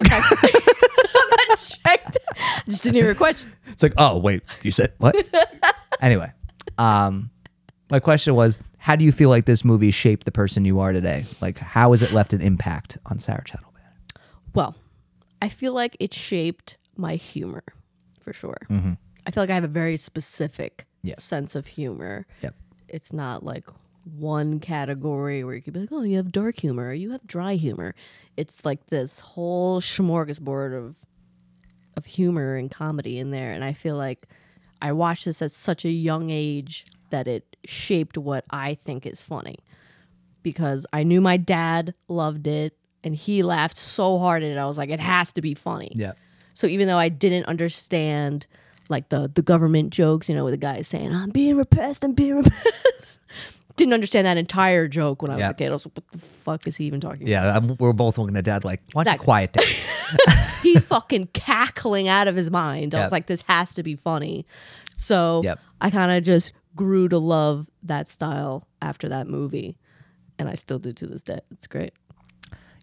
Checked. 1.83 2.17
Just 2.67 2.81
didn't 2.83 2.95
hear 2.95 3.05
your 3.05 3.15
question. 3.15 3.51
It's 3.67 3.83
like, 3.83 3.93
oh 3.97 4.17
wait, 4.17 4.41
you 4.63 4.71
said 4.71 4.93
what? 4.97 5.15
anyway, 6.01 6.31
um, 6.79 7.29
my 7.91 7.99
question 7.99 8.33
was, 8.33 8.57
how 8.77 8.95
do 8.95 9.05
you 9.05 9.11
feel 9.11 9.29
like 9.29 9.45
this 9.45 9.63
movie 9.63 9.91
shaped 9.91 10.25
the 10.25 10.31
person 10.31 10.65
you 10.65 10.79
are 10.79 10.91
today? 10.91 11.25
Like, 11.41 11.59
how 11.59 11.91
has 11.91 12.01
it 12.01 12.11
left 12.11 12.33
an 12.33 12.41
impact 12.41 12.97
on 13.05 13.19
Sara 13.19 13.43
Chattelman? 13.43 13.71
Well, 14.55 14.75
I 15.41 15.49
feel 15.49 15.73
like 15.73 15.95
it 15.99 16.13
shaped 16.13 16.77
my 16.97 17.15
humor 17.15 17.63
for 18.21 18.33
sure. 18.33 18.57
Mm-hmm. 18.69 18.93
I 19.27 19.31
feel 19.31 19.43
like 19.43 19.49
I 19.49 19.55
have 19.55 19.63
a 19.63 19.67
very 19.67 19.97
specific 19.97 20.85
Yes. 21.05 21.23
sense 21.23 21.55
of 21.55 21.67
humor. 21.67 22.25
Yep. 22.41 22.55
It's 22.87 23.13
not 23.13 23.43
like 23.43 23.65
one 24.17 24.59
category 24.59 25.43
where 25.43 25.55
you 25.55 25.61
could 25.61 25.73
be 25.73 25.81
like, 25.81 25.91
oh, 25.91 26.03
you 26.03 26.17
have 26.17 26.31
dark 26.31 26.59
humor, 26.59 26.87
or 26.89 26.93
you 26.93 27.11
have 27.11 27.25
dry 27.25 27.55
humor. 27.55 27.95
It's 28.37 28.63
like 28.65 28.87
this 28.87 29.19
whole 29.19 29.81
smorgasbord 29.81 30.77
of 30.77 30.95
of 31.97 32.05
humor 32.05 32.55
and 32.55 32.69
comedy 32.69 33.17
in 33.19 33.31
there. 33.31 33.51
And 33.53 33.63
I 33.63 33.73
feel 33.73 33.95
like 33.95 34.27
I 34.81 34.91
watched 34.91 35.25
this 35.25 35.41
at 35.41 35.51
such 35.51 35.85
a 35.85 35.89
young 35.89 36.29
age 36.29 36.85
that 37.09 37.27
it 37.27 37.55
shaped 37.65 38.17
what 38.17 38.43
I 38.49 38.75
think 38.75 39.05
is 39.05 39.21
funny. 39.21 39.57
Because 40.43 40.85
I 40.91 41.03
knew 41.03 41.21
my 41.21 41.37
dad 41.37 41.93
loved 42.07 42.47
it 42.47 42.77
and 43.03 43.15
he 43.15 43.43
laughed 43.43 43.77
so 43.77 44.17
hard 44.17 44.43
at 44.43 44.51
it. 44.51 44.57
I 44.57 44.65
was 44.65 44.77
like, 44.77 44.89
it 44.89 44.99
has 44.99 45.31
to 45.33 45.41
be 45.41 45.53
funny. 45.53 45.91
Yeah. 45.95 46.13
So 46.53 46.67
even 46.67 46.87
though 46.87 46.97
I 46.97 47.09
didn't 47.09 47.45
understand 47.45 48.45
like 48.89 49.09
the 49.09 49.31
the 49.33 49.41
government 49.41 49.91
jokes, 49.91 50.29
you 50.29 50.35
know, 50.35 50.43
where 50.43 50.51
the 50.51 50.57
guy 50.57 50.77
is 50.77 50.87
saying, 50.87 51.13
I'm 51.13 51.29
being 51.31 51.57
repressed, 51.57 52.03
I'm 52.03 52.13
being 52.13 52.35
repressed. 52.43 53.19
didn't 53.75 53.93
understand 53.93 54.25
that 54.25 54.37
entire 54.37 54.87
joke 54.87 55.21
when 55.21 55.31
I 55.31 55.35
was 55.35 55.39
Yeah. 55.41 55.49
a 55.49 55.53
kid. 55.53 55.69
I 55.69 55.71
was 55.73 55.85
like, 55.85 55.95
what 55.97 56.11
the 56.11 56.17
fuck 56.19 56.67
is 56.67 56.75
he 56.77 56.85
even 56.85 57.01
talking 57.01 57.23
about? 57.23 57.29
Yeah, 57.29 57.57
I'm, 57.57 57.75
we're 57.77 57.93
both 57.93 58.17
looking 58.17 58.37
at 58.37 58.45
Dad 58.45 58.63
like, 58.63 58.81
why 58.93 59.01
you 59.01 59.09
Exactly. 59.09 59.23
quiet 59.25 59.53
down? 59.53 59.65
He's 60.63 60.85
fucking 60.85 61.27
cackling 61.33 62.07
out 62.07 62.27
of 62.27 62.35
his 62.35 62.49
mind. 62.51 62.95
I 62.95 62.99
Yep. 62.99 63.05
was 63.05 63.11
like, 63.11 63.25
this 63.27 63.41
has 63.47 63.73
to 63.75 63.83
be 63.83 63.95
funny. 63.95 64.45
So 64.95 65.41
Yep. 65.43 65.59
I 65.81 65.89
kind 65.89 66.11
of 66.11 66.23
just 66.23 66.53
grew 66.75 67.07
to 67.09 67.17
love 67.17 67.69
that 67.83 68.07
style 68.07 68.67
after 68.81 69.09
that 69.09 69.27
movie. 69.27 69.77
And 70.39 70.47
I 70.49 70.53
still 70.55 70.79
do 70.79 70.91
to 70.93 71.07
this 71.07 71.21
day. 71.21 71.39
It's 71.51 71.67
great. 71.67 71.93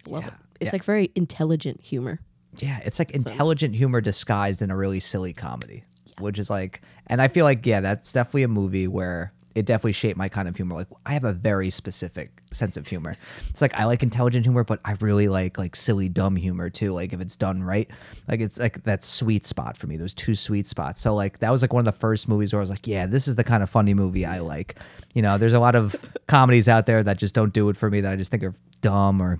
Love 0.07 0.27
it. 0.27 0.33
It's 0.61 0.69
Yeah. 0.69 0.73
like 0.73 0.85
very 0.85 1.11
intelligent 1.15 1.81
humor. 1.81 2.21
Yeah, 2.59 2.81
it's 2.85 2.99
like 2.99 3.13
intelligent 3.13 3.75
humor 3.75 4.01
disguised 4.03 4.61
in 4.63 4.71
a 4.71 4.77
really 4.77 5.01
silly 5.01 5.33
comedy, 5.33 5.85
which 6.19 6.39
is 6.39 6.51
like, 6.51 6.83
and 7.07 7.21
I 7.21 7.29
feel 7.29 7.45
like, 7.45 7.65
yeah, 7.67 7.81
that's 7.81 8.13
definitely 8.13 8.45
a 8.45 8.49
movie 8.49 8.89
where 8.89 9.33
it 9.55 9.67
definitely 9.67 9.93
shaped 9.93 10.17
my 10.17 10.29
kind 10.29 10.49
of 10.49 10.57
humor. 10.57 10.77
Like, 10.77 10.89
I 11.05 11.13
have 11.13 11.25
a 11.25 11.33
very 11.33 11.71
specific 11.71 12.43
sense 12.51 12.77
of 12.77 12.87
humor. 12.87 13.17
It's 13.49 13.61
like 13.61 13.75
I 13.75 13.85
like 13.85 14.03
intelligent 14.03 14.45
humor, 14.45 14.65
but 14.65 14.81
I 14.85 14.97
really 15.01 15.29
like 15.29 15.59
like 15.59 15.77
silly, 15.77 16.09
dumb 16.09 16.37
humor 16.37 16.71
too. 16.71 16.93
Like 16.93 17.13
if 17.13 17.21
it's 17.21 17.37
done 17.37 17.63
right, 17.63 17.91
like 18.29 18.41
it's 18.41 18.59
like 18.59 18.85
that 18.85 19.05
sweet 19.05 19.45
spot 19.45 19.77
for 19.77 19.87
me. 19.87 19.97
Those 19.97 20.15
two 20.15 20.35
sweet 20.35 20.67
spots. 20.67 21.01
So 21.01 21.15
like 21.15 21.39
that 21.41 21.51
was 21.51 21.63
like 21.63 21.73
one 21.73 21.81
of 21.81 21.93
the 21.93 21.99
first 21.99 22.29
movies 22.29 22.53
where 22.53 22.61
I 22.61 22.63
was 22.63 22.71
like, 22.71 22.87
yeah, 22.87 23.07
this 23.07 23.29
is 23.29 23.35
the 23.35 23.45
kind 23.45 23.63
of 23.63 23.71
funny 23.71 23.95
movie 23.95 24.25
I 24.25 24.39
like. 24.39 24.79
You 25.15 25.23
know, 25.23 25.39
there's 25.39 25.55
a 25.55 25.61
lot 25.61 25.75
of 25.75 25.97
comedies 26.27 26.69
out 26.69 26.87
there 26.87 27.03
that 27.03 27.19
just 27.19 27.35
don't 27.35 27.53
do 27.53 27.69
it 27.69 27.77
for 27.77 27.91
me. 27.91 28.01
That 28.01 28.13
I 28.13 28.17
just 28.17 28.31
think 28.31 28.43
are 28.43 28.55
dumb 28.81 29.21
or 29.21 29.39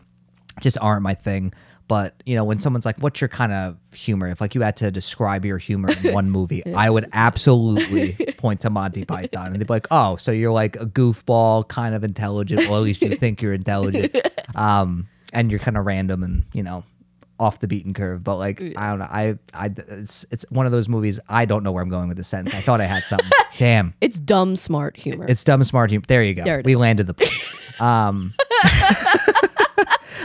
just 0.61 0.79
aren't 0.81 1.03
my 1.03 1.15
thing. 1.15 1.53
But 1.89 2.23
you 2.27 2.35
know, 2.37 2.45
when 2.45 2.59
someone's 2.59 2.85
like, 2.87 2.97
"What's 2.99 3.21
your 3.21 3.29
kind 3.29 3.53
of 3.53 3.77
humor?" 3.95 4.29
If 4.29 4.41
like 4.41 4.55
you 4.55 4.61
had 4.63 4.77
to 4.77 4.91
describe 4.91 5.45
your 5.45 5.59
humor 5.59 5.91
in 6.03 6.13
one 6.15 6.31
movie, 6.39 6.65
I 6.75 6.89
would 6.91 7.09
absolutely 7.13 8.13
point 8.39 8.61
to 8.63 8.71
Monty 8.71 9.05
Python, 9.05 9.47
and 9.49 9.57
they'd 9.57 9.67
be 9.67 9.73
like, 9.73 9.89
"Oh, 9.91 10.17
so 10.17 10.33
you're 10.33 10.53
like 10.53 10.77
a 10.77 10.87
goofball, 10.87 11.69
kind 11.69 11.95
of 11.95 12.05
intelligent. 12.05 12.69
Well, 12.69 12.77
at 12.79 12.83
least 12.85 13.03
you 13.03 13.15
think 13.17 13.43
you're 13.43 13.53
intelligent, 13.55 14.17
um, 14.55 15.09
and 15.33 15.51
you're 15.51 15.61
kind 15.61 15.77
of 15.77 15.85
random 15.87 16.23
and 16.23 16.45
you 16.53 16.63
know." 16.63 16.85
off 17.41 17.59
the 17.59 17.67
beaten 17.67 17.93
curve 17.93 18.23
but 18.23 18.37
like 18.37 18.61
i 18.77 18.89
don't 18.89 19.01
know 19.01 19.09
i 19.11 19.37
i 19.53 19.69
it's 19.89 20.25
it's 20.31 20.45
one 20.51 20.65
of 20.65 20.71
those 20.71 20.89
movies 20.89 21.19
i 21.29 21.45
don't 21.45 21.65
know 21.65 21.73
where 21.73 21.83
i'm 21.83 21.89
going 21.89 22.07
with 22.07 22.17
the 22.17 22.23
sentence 22.23 22.55
i 22.55 22.61
thought 22.61 22.81
i 22.81 22.85
had 22.85 23.03
something 23.03 23.29
damn 23.59 23.93
It's 24.01 24.17
dumb, 24.17 24.55
smart 24.55 24.97
humor. 24.97 25.27
it's 25.29 25.43
dumb 25.43 25.65
smart 25.65 25.91
humor. 25.91 26.05
There 26.07 26.23
you 26.23 26.35
go. 26.35 26.45
There 26.45 26.61
it 26.61 26.67
we 26.67 26.77
landed 26.77 27.09
the 27.09 27.15
plane. 27.15 27.31
Um 27.81 28.33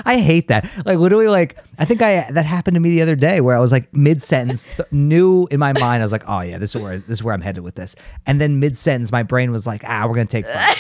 I 0.06 0.18
hate 0.18 0.48
that. 0.50 0.70
Like 0.86 0.98
literally 1.00 1.28
like 1.28 1.58
I 1.80 1.86
think 1.86 2.02
I 2.02 2.30
that 2.32 2.46
happened 2.46 2.76
to 2.76 2.80
me 2.82 2.90
the 2.90 3.02
other 3.02 3.16
day 3.16 3.42
where 3.42 3.56
I 3.56 3.60
was 3.60 3.72
like 3.72 3.94
mid 3.94 4.22
sentence 4.22 4.68
knew 4.92 5.48
in 5.52 5.60
my 5.60 5.74
mind 5.74 6.02
I 6.02 6.06
was 6.06 6.12
like, 6.12 6.24
"Oh 6.28 6.42
yeah, 6.42 6.58
this 6.58 6.76
is 6.76 6.82
where 6.82 6.98
this 6.98 7.18
is 7.18 7.24
where 7.24 7.34
I'm 7.34 7.42
headed 7.42 7.64
with 7.64 7.76
this." 7.76 7.96
And 8.26 8.40
then 8.42 8.60
mid 8.60 8.78
sentence 8.78 9.12
my 9.12 9.24
brain 9.24 9.52
was 9.52 9.68
like, 9.68 9.84
"Ah, 9.88 10.06
we're 10.08 10.16
going 10.16 10.28
to 10.28 10.32
take 10.32 10.46
five." 10.48 10.78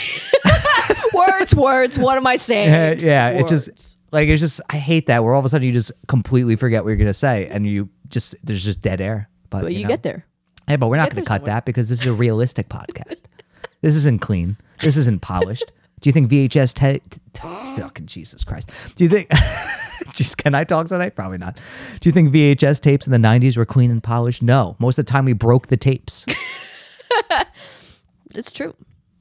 words, 1.13 1.55
words. 1.55 1.99
What 1.99 2.17
am 2.17 2.27
I 2.27 2.35
saying? 2.37 2.69
yeah, 2.69 2.91
yeah, 2.91 3.29
it's 3.39 3.49
just 3.49 3.97
like 4.11 4.29
it's 4.29 4.41
just 4.41 4.61
I 4.69 4.77
hate 4.77 5.07
that 5.07 5.23
where 5.23 5.33
all 5.33 5.39
of 5.39 5.45
a 5.45 5.49
sudden 5.49 5.65
you 5.67 5.73
just 5.73 5.91
completely 6.07 6.55
forget 6.55 6.83
what 6.83 6.89
you're 6.89 6.97
going 6.97 7.07
to 7.07 7.13
say 7.13 7.47
and 7.47 7.65
you 7.65 7.89
just 8.09 8.35
there's 8.43 8.63
just 8.63 8.81
dead 8.81 9.01
air. 9.01 9.29
But, 9.49 9.63
But 9.63 9.73
you, 9.73 9.83
know. 9.83 9.87
get 9.87 10.03
there. 10.03 10.25
Hey, 10.67 10.75
but 10.75 10.87
we're 10.87 10.97
not 10.97 11.09
going 11.13 11.23
to 11.23 11.27
cut 11.27 11.45
that 11.45 11.63
because 11.63 11.87
this 11.87 12.01
is 12.01 12.07
a 12.07 12.13
realistic 12.13 12.69
podcast. 12.69 13.21
This 13.81 13.93
isn't 13.93 14.21
clean. 14.21 14.57
This 14.81 14.97
isn't 14.97 15.21
polished. 15.21 15.71
Do 16.01 16.09
you 16.09 16.13
think 16.13 16.29
VHS 16.29 16.73
ta- 16.73 16.99
t- 17.33 17.81
fucking 17.81 18.05
Jesus 18.05 18.43
Christ? 18.43 18.71
Do 18.95 19.03
you 19.03 19.09
think 19.09 19.29
just 20.13 20.37
can 20.37 20.53
I 20.55 20.63
talk 20.63 20.87
tonight? 20.87 21.15
Probably 21.15 21.37
not. 21.39 21.59
Do 21.99 22.07
you 22.09 22.13
think 22.13 22.31
VHS 22.31 22.81
tapes 22.81 23.07
in 23.07 23.11
the 23.11 23.17
90s 23.17 23.57
were 23.57 23.65
clean 23.65 23.89
and 23.89 24.01
polished? 24.03 24.41
No. 24.43 24.75
Most 24.79 24.99
of 24.99 25.05
the 25.05 25.11
time 25.11 25.25
we 25.25 25.33
broke 25.33 25.67
the 25.67 25.77
tapes. 25.77 26.25
It's 28.35 28.51
true. 28.51 28.75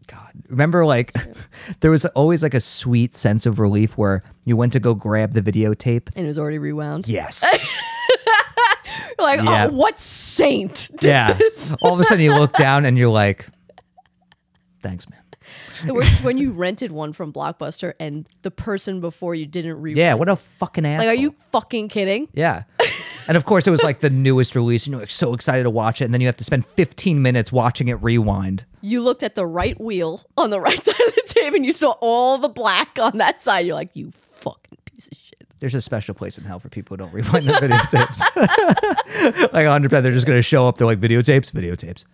God, 0.09 0.31
remember 0.49 0.85
like 0.85 1.15
there 1.81 1.91
was 1.91 2.05
always 2.07 2.43
like 2.43 2.53
a 2.53 2.61
sweet 2.61 3.17
sense 3.17 3.47
of 3.47 3.59
relief 3.59 3.97
where 3.97 4.23
you 4.45 4.57
went 4.57 4.73
to 4.75 4.81
go 4.81 4.93
grab 4.95 5.33
the 5.33 5.41
videotape. 5.41 6.11
And 6.15 6.25
it 6.27 6.29
was 6.29 6.39
already 6.39 6.59
rewound. 6.59 7.09
Yes. 7.09 7.43
Like, 9.19 9.41
oh, 9.41 9.45
Yeah. 9.45 9.69
oh, 9.69 9.73
what 9.73 9.99
saint? 9.99 10.91
did 10.99 11.05
yeah. 11.09 11.33
this? 11.33 11.75
All 11.81 11.95
of 11.95 12.01
a 12.01 12.05
sudden 12.05 12.23
you 12.23 12.35
look 12.35 12.53
down 12.53 12.85
and 12.85 12.99
you're 12.99 13.09
like, 13.09 13.49
thanks, 14.81 15.09
man. 15.09 15.21
When 16.23 16.39
you 16.39 16.53
rented 16.53 16.93
one 16.93 17.13
from 17.13 17.33
Blockbuster 17.33 17.95
and 18.01 18.29
the 18.43 18.51
person 18.51 19.01
before 19.01 19.35
you 19.35 19.47
didn't 19.47 19.81
rewind. 19.81 19.99
Yeah. 19.99 20.15
What 20.15 20.29
a 20.29 20.37
fucking 20.37 20.85
asshole. 20.85 21.07
Like, 21.07 21.17
are 21.17 21.21
you 21.21 21.35
fucking 21.53 21.89
kidding? 21.89 22.29
Yeah. 22.33 22.65
And 23.29 23.37
of 23.37 23.45
course, 23.45 23.67
it 23.67 23.71
was 23.71 23.83
like 23.83 24.01
the 24.01 24.11
newest 24.11 24.55
release, 24.55 24.87
and 24.87 24.93
you're 24.93 25.01
like 25.01 25.11
so 25.11 25.35
excited 25.35 25.65
to 25.65 25.71
watch 25.71 26.01
it, 26.01 26.05
and 26.05 26.15
then 26.15 26.21
you 26.21 26.29
have 26.29 26.37
to 26.37 26.45
spend 26.45 26.65
15 26.65 27.21
minutes 27.21 27.51
watching 27.51 27.89
it 27.89 27.95
rewind. 27.95 28.65
You 28.81 29.03
looked 29.03 29.25
at 29.25 29.35
the 29.35 29.47
right 29.47 29.79
wheel 29.81 30.23
on 30.37 30.51
the 30.51 30.61
right 30.67 30.83
side 30.83 31.01
of 31.01 31.15
the 31.15 31.23
tape 31.27 31.55
and 31.55 31.65
you 31.65 31.73
saw 31.73 31.93
all 32.01 32.39
the 32.39 32.49
black 32.49 32.99
on 33.01 33.19
that 33.19 33.43
side. 33.43 33.67
You're 33.67 33.75
like, 33.75 33.91
you 33.95 34.11
fucking 34.13 34.79
piece 34.85 35.09
of 35.09 35.19
shit. 35.19 35.47
There's 35.59 35.75
a 35.75 35.81
special 35.81 36.15
place 36.15 36.39
in 36.39 36.45
hell 36.45 36.61
for 36.61 36.69
people 36.69 36.97
who 36.97 37.05
don't 37.05 37.13
rewind 37.13 37.49
their 37.49 37.57
videotapes. 37.57 38.21
like 39.53 39.67
100%, 39.67 39.91
they're 40.03 40.13
just 40.13 40.27
going 40.27 40.39
to 40.39 40.43
show 40.43 40.69
up. 40.69 40.77
They're 40.79 40.87
like, 40.87 41.01
videotapes, 41.01 41.51
videotapes. 41.51 42.05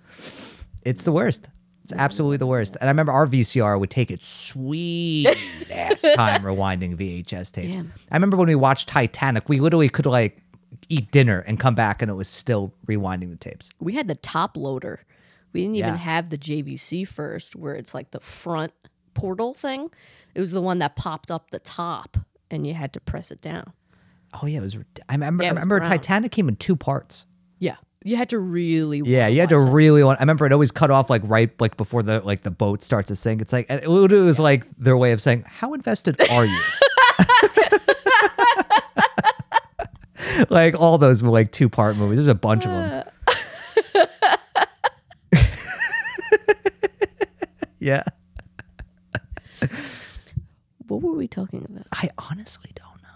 It's 0.84 1.02
the 1.04 1.12
worst. 1.12 1.48
It's 1.84 1.92
absolutely 1.92 2.36
the 2.36 2.46
worst. 2.46 2.76
And 2.80 2.88
I 2.88 2.90
remember 2.92 3.12
our 3.12 3.26
VCR 3.26 3.78
would 3.78 3.90
take 3.90 4.10
its 4.10 4.26
sweet 4.26 5.26
ass 5.70 6.00
time 6.16 6.42
rewinding 6.42 6.96
VHS 6.96 7.50
tapes. 7.50 7.76
Damn. 7.76 7.92
I 8.10 8.14
remember 8.16 8.36
when 8.36 8.48
we 8.48 8.54
watched 8.54 8.88
Titanic, 8.88 9.48
we 9.48 9.58
literally 9.60 9.88
could 9.88 10.06
like 10.06 10.40
eat 10.88 11.10
dinner 11.10 11.40
and 11.40 11.58
come 11.58 11.74
back 11.74 12.00
and 12.02 12.10
it 12.10 12.14
was 12.14 12.28
still 12.28 12.72
rewinding 12.86 13.30
the 13.30 13.36
tapes. 13.36 13.68
We 13.80 13.94
had 13.94 14.06
the 14.08 14.14
top 14.14 14.56
loader. 14.56 15.04
We 15.52 15.62
didn't 15.62 15.76
even 15.76 15.90
Yeah. 15.90 15.96
have 15.96 16.30
the 16.30 16.38
JVC 16.38 17.06
first, 17.06 17.56
where 17.56 17.74
it's 17.74 17.94
like 17.94 18.10
the 18.12 18.20
front 18.20 18.72
portal 19.14 19.52
thing. 19.52 19.90
It 20.34 20.40
was 20.40 20.52
the 20.52 20.62
one 20.62 20.78
that 20.78 20.96
popped 20.96 21.30
up 21.30 21.50
the 21.50 21.58
top 21.58 22.16
and 22.50 22.66
you 22.66 22.74
had 22.74 22.92
to 22.94 23.00
press 23.00 23.30
it 23.30 23.40
down. 23.40 23.72
Oh, 24.40 24.46
yeah. 24.46 24.58
It 24.58 24.62
was. 24.62 24.76
rid- 24.76 24.86
I 25.08 25.14
remember, 25.14 25.42
Yeah, 25.44 25.48
I 25.48 25.50
it 25.50 25.54
was 25.54 25.56
remember 25.62 25.78
brown. 25.80 25.90
Titanic 25.90 26.32
came 26.32 26.48
in 26.48 26.56
two 26.56 26.76
parts. 26.76 27.26
Yeah. 27.58 27.76
You 28.04 28.16
had 28.16 28.30
to 28.30 28.38
really 28.38 29.02
Yeah, 29.04 29.28
you 29.28 29.40
had 29.40 29.50
to 29.50 29.58
really 29.58 30.02
want. 30.02 30.20
I 30.20 30.22
remember 30.22 30.46
it 30.46 30.52
always 30.52 30.70
cut 30.70 30.90
off 30.90 31.10
like 31.10 31.22
right 31.24 31.50
like 31.60 31.76
before 31.76 32.02
the 32.02 32.20
like 32.20 32.42
the 32.42 32.50
boat 32.50 32.82
starts 32.82 33.08
to 33.08 33.16
sink. 33.16 33.40
It's 33.40 33.52
like 33.52 33.66
it 33.68 33.88
was 33.88 34.38
like 34.38 34.66
their 34.76 34.96
way 34.96 35.12
of 35.12 35.20
saying, 35.20 35.44
"How 35.46 35.74
invested 35.74 36.20
are 36.28 36.44
you?" 36.44 36.60
like 40.50 40.78
all 40.78 40.98
those 40.98 41.22
were 41.22 41.30
like 41.30 41.52
two 41.52 41.68
part 41.68 41.96
movies. 41.96 42.18
There's 42.18 42.28
a 42.28 42.34
bunch 42.34 42.64
of 42.64 42.70
them. 42.70 43.04
yeah, 47.78 48.02
What 50.88 51.02
were 51.02 51.12
we 51.12 51.26
talking 51.28 51.66
about? 51.68 51.86
I 51.92 52.08
honestly 52.18 52.70
don't 52.74 53.02
know. 53.02 53.08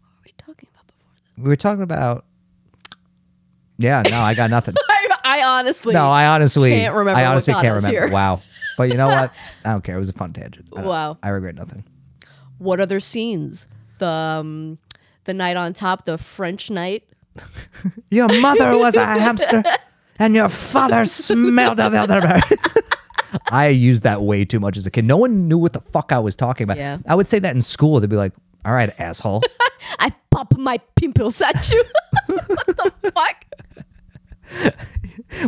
What 0.00 0.08
were 0.16 0.22
we 0.24 0.32
talking 0.38 0.68
about 0.72 0.86
before 0.86 1.10
this? 1.14 1.22
We 1.44 1.48
were 1.48 1.56
talking 1.56 1.82
about. 1.82 2.24
Yeah, 3.78 4.02
no, 4.02 4.20
I 4.20 4.34
got 4.34 4.50
nothing. 4.50 4.74
I, 4.88 5.08
I 5.24 5.42
honestly 5.42 5.94
No, 5.94 6.10
I 6.10 6.26
honestly 6.26 6.70
Can't 6.70 6.94
remember 6.94 7.18
I 7.20 7.24
honestly 7.26 7.54
can't 7.54 7.76
remember. 7.76 7.88
here. 7.90 8.08
Wow. 8.08 8.42
But 8.76 8.88
you 8.90 8.94
know 8.96 9.06
what? 9.08 9.32
I 9.64 9.72
don't 9.72 9.82
care. 9.84 9.96
It 9.96 10.00
was 10.00 10.08
a 10.08 10.12
fun 10.12 10.32
tangent. 10.32 10.66
I 10.76 10.82
Wow. 10.82 11.18
I 11.22 11.28
regret 11.28 11.54
nothing. 11.54 11.84
what 12.58 12.80
other 12.80 13.00
scenes? 13.00 13.66
The 13.98 14.08
um, 14.08 14.78
the 15.24 15.34
knight 15.34 15.56
on 15.56 15.72
top, 15.74 16.04
the 16.04 16.18
French 16.18 16.70
knight. 16.70 17.04
Your 18.10 18.28
mother 18.40 18.76
was 18.78 18.96
a 18.96 19.04
hamster, 19.04 19.62
and 20.18 20.34
your 20.34 20.48
father 20.48 21.04
smelled 21.04 21.78
of 21.78 21.94
elderberry. 21.94 22.40
I 23.50 23.68
used 23.68 24.02
that 24.04 24.22
way 24.22 24.44
too 24.44 24.58
much 24.58 24.76
as 24.76 24.86
a 24.86 24.90
kid. 24.90 25.04
No 25.04 25.16
one 25.16 25.46
knew 25.48 25.58
what 25.58 25.72
the 25.72 25.80
fuck 25.80 26.10
I 26.12 26.18
was 26.18 26.34
talking 26.34 26.64
about. 26.64 26.78
Yeah. 26.78 26.98
I 27.06 27.14
would 27.14 27.28
say 27.28 27.38
that 27.40 27.54
in 27.54 27.62
school. 27.62 28.00
They'd 28.00 28.08
be 28.10 28.16
like, 28.16 28.32
"All 28.64 28.72
right, 28.72 28.92
asshole." 28.98 29.42
I 29.98 30.12
pop 30.30 30.56
my 30.56 30.78
pimples 30.96 31.40
at 31.40 31.68
you. 31.70 31.84
what 32.26 32.46
the 32.46 33.12
fuck? 33.14 33.44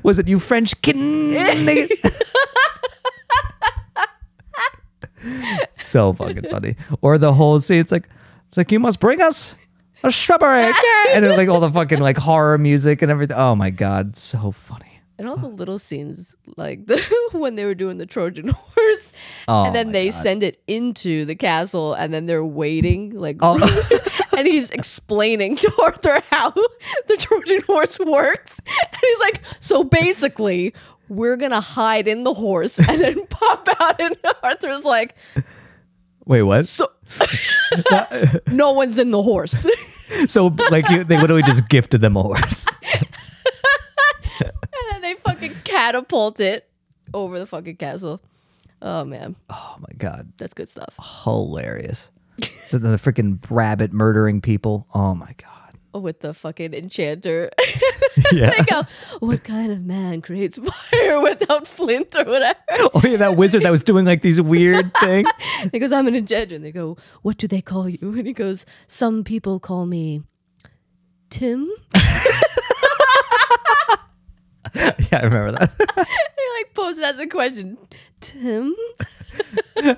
Was 0.03 0.19
it 0.19 0.29
you 0.29 0.39
French 0.39 0.81
kitten? 0.83 1.35
so 5.83 6.13
fucking 6.13 6.45
funny. 6.51 6.77
Or 7.03 7.19
the 7.19 7.33
whole 7.33 7.61
scene. 7.61 7.81
It's 7.81 7.93
like, 7.93 8.09
it's 8.47 8.57
like 8.57 8.73
you 8.73 8.81
must 8.81 9.01
bring 9.01 9.21
us 9.21 9.55
a 10.03 10.11
strawberry, 10.11 10.73
and 11.13 11.25
then 11.25 11.37
like 11.37 11.49
all 11.49 11.61
the 11.61 11.71
fucking 11.71 12.01
like 12.01 12.17
horror 12.17 12.59
music 12.59 13.03
and 13.03 13.11
everything. 13.11 13.37
Oh 13.37 13.55
my 13.55 13.71
god, 13.71 14.17
so 14.17 14.51
funny. 14.51 14.87
And 15.19 15.29
all 15.29 15.37
the 15.37 15.49
little 15.49 15.79
scenes, 15.79 16.35
like 16.57 16.87
the, 16.87 16.99
when 17.33 17.55
they 17.55 17.67
were 17.67 17.75
doing 17.75 17.99
the 17.99 18.07
Trojan 18.07 18.49
horse, 18.49 19.13
Oh 19.47 19.65
and 19.65 19.75
then 19.75 19.93
they 19.93 20.09
God. 20.09 20.23
send 20.23 20.43
it 20.43 20.63
into 20.67 21.27
the 21.27 21.35
castle, 21.35 21.93
and 21.93 22.13
then 22.15 22.25
they're 22.25 22.45
waiting, 22.45 23.11
like, 23.11 23.37
Oh. 23.41 23.59
And 24.41 24.49
he's 24.49 24.71
explaining 24.71 25.57
to 25.63 25.73
Arthur 25.83 26.21
how 26.31 26.51
the 27.07 27.17
Trojan 27.19 27.61
horse 27.67 27.99
works. 28.01 28.59
And 28.67 29.01
he's 29.01 29.19
like, 29.21 29.43
so 29.61 29.85
basically, 29.85 30.75
we're 31.09 31.37
gonna 31.37 31.61
hide 31.61 32.09
in 32.09 32.25
the 32.25 32.33
horse 32.35 32.79
and 32.79 33.01
then 33.01 33.27
pop 33.31 33.69
out, 33.79 34.01
and 34.01 34.17
Arthur's 34.43 34.85
like, 34.85 35.15
Wait, 36.27 36.43
what? 36.43 36.67
so 36.69 36.91
no 38.53 38.73
one's 38.73 38.99
in 38.99 39.11
the 39.11 39.23
horse. 39.23 39.67
So 40.29 40.47
like 40.71 40.89
you, 40.89 41.05
they 41.05 41.21
literally 41.21 41.43
just 41.43 41.69
gifted 41.69 42.01
them 42.01 42.17
a 42.17 42.23
horse. 42.23 42.67
and 42.95 43.07
then 44.93 45.01
they 45.03 45.15
fucking 45.15 45.55
catapult 45.65 46.41
it 46.41 46.69
over 47.15 47.39
the 47.39 47.47
fucking 47.47 47.77
castle. 47.77 48.21
Oh 48.83 49.05
man, 49.05 49.37
Oh 49.51 49.77
my 49.81 49.93
god, 49.99 50.33
that's 50.39 50.55
good 50.55 50.69
stuff. 50.69 50.95
hilarious! 51.25 52.11
The, 52.71 52.79
the 52.79 52.97
freaking 52.97 53.39
rabbit 53.51 53.93
murdering 53.93 54.41
people. 54.41 54.87
Oh 54.95 55.15
my 55.15 55.35
god. 55.39 56.03
with 56.03 56.21
the 56.21 56.33
fucking 56.35 56.75
enchanter. 56.75 57.51
Yeah. 58.33 58.51
they 58.51 58.65
go, 58.65 58.83
what 59.21 59.45
kind 59.45 59.73
of 59.73 59.83
man 59.85 60.21
creates 60.21 60.59
fire 60.59 61.21
without 61.23 61.67
flint 61.67 62.15
or 62.15 62.25
whatever? 62.25 62.59
Oh 62.95 63.01
yeah, 63.05 63.17
that 63.19 63.37
wizard 63.37 63.63
that 63.63 63.71
was 63.71 63.83
doing 63.83 64.05
like 64.05 64.21
these 64.23 64.41
weird 64.41 64.93
things. 65.01 65.29
He 65.73 65.79
goes, 65.79 65.91
I'm 65.93 66.07
an 66.07 66.15
enchanter. 66.15 66.57
And 66.57 66.65
they 66.65 66.73
go, 66.73 66.97
what 67.23 67.39
do 67.39 67.47
they 67.49 67.61
call 67.63 67.89
you? 67.89 67.99
And 68.03 68.27
he 68.27 68.33
goes, 68.33 68.67
some 68.87 69.25
people 69.25 69.59
call 69.59 69.87
me 69.87 70.23
Tim. 71.31 71.69
yeah, 74.75 74.93
I 75.13 75.21
remember 75.23 75.53
that. 75.53 75.71
he 75.79 76.63
like 76.63 76.75
posed 76.75 76.99
it 76.99 77.05
as 77.05 77.19
a 77.19 77.27
question. 77.27 77.79
Tim? 78.21 78.75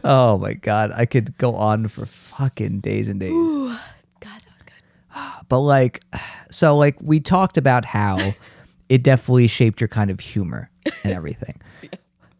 oh 0.04 0.38
my 0.38 0.54
god, 0.54 0.92
I 0.94 1.06
could 1.06 1.36
go 1.38 1.54
on 1.56 1.88
for 1.88 2.06
fucking 2.36 2.80
days 2.80 3.08
and 3.08 3.20
days. 3.20 3.32
Ooh, 3.32 3.68
God, 3.68 4.40
that 4.40 4.54
was 4.54 4.62
good. 4.64 5.44
But 5.48 5.60
like, 5.60 6.02
so 6.50 6.76
like 6.76 6.96
we 7.00 7.20
talked 7.20 7.56
about 7.56 7.84
how 7.84 8.34
it 8.88 9.02
definitely 9.02 9.46
shaped 9.48 9.80
your 9.80 9.88
kind 9.88 10.10
of 10.10 10.20
humor 10.20 10.70
and 11.04 11.12
everything. 11.14 11.60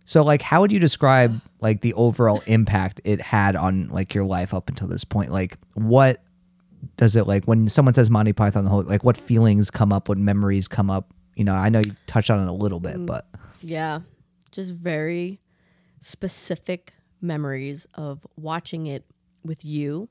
So 0.05 0.23
like, 0.23 0.43
how 0.43 0.61
would 0.61 0.73
you 0.73 0.79
describe 0.79 1.41
like 1.61 1.81
the 1.81 1.95
overall 1.95 2.43
impact 2.47 3.01
it 3.05 3.21
had 3.21 3.57
on 3.57 3.89
like 3.89 4.15
your 4.15 4.25
life 4.25 4.53
up 4.53 4.69
until 4.69 4.89
this 4.89 5.05
point? 5.05 5.31
Like, 5.31 5.57
what 5.75 6.23
does 6.97 7.17
it 7.17 7.27
like 7.27 7.45
when 7.45 7.69
someone 7.69 7.95
says 7.95 8.11
Monty 8.11 8.33
Python 8.33 8.65
the 8.65 8.71
whole 8.71 8.83
like 8.83 9.05
what 9.05 9.17
feelings 9.17 9.71
come 9.71 9.93
up, 9.93 10.09
what 10.09 10.19
memories 10.19 10.69
come 10.69 10.91
up? 10.91 11.15
You 11.37 11.45
know, 11.45 11.55
I 11.55 11.69
know 11.71 11.79
you 11.79 11.93
touched 12.07 12.31
on 12.31 12.41
it 12.47 12.49
a 12.49 12.53
little 12.53 12.81
bit, 12.81 12.97
mm, 12.97 13.07
but 13.07 13.27
Yeah, 13.63 14.01
just 14.51 14.73
very 14.73 15.41
specific 16.01 16.93
memories 17.23 17.87
of 17.95 18.27
watching 18.37 18.87
it 18.89 19.05
with 19.45 19.65
you 19.65 20.09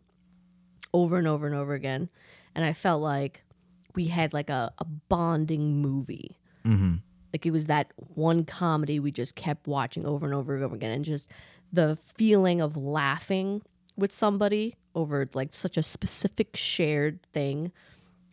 over 0.93 1.17
and 1.17 1.27
over 1.27 1.45
and 1.45 1.55
over 1.55 1.73
again. 1.73 2.09
And 2.55 2.65
I 2.65 2.73
felt 2.73 3.01
like 3.01 3.43
we 3.95 4.07
had 4.07 4.33
like 4.33 4.49
a, 4.49 4.71
a 4.77 4.85
bonding 4.85 5.81
movie. 5.81 6.37
mm-hmm. 6.65 6.95
Like 7.33 7.45
it 7.45 7.51
was 7.51 7.67
that 7.67 7.93
one 7.97 8.43
comedy 8.43 8.99
we 8.99 9.11
just 9.11 9.35
kept 9.35 9.65
watching 9.65 10.05
over 10.05 10.25
and 10.25 10.35
over 10.35 10.53
and 10.53 10.63
over 10.65 10.75
again. 10.75 10.91
And 10.91 11.05
just 11.05 11.29
the 11.71 11.95
feeling 11.95 12.61
of 12.61 12.75
laughing 12.75 13.61
with 13.95 14.11
somebody 14.11 14.75
over 14.95 15.29
like 15.33 15.53
such 15.53 15.77
a 15.77 15.83
specific 15.83 16.55
shared 16.55 17.25
thing. 17.33 17.71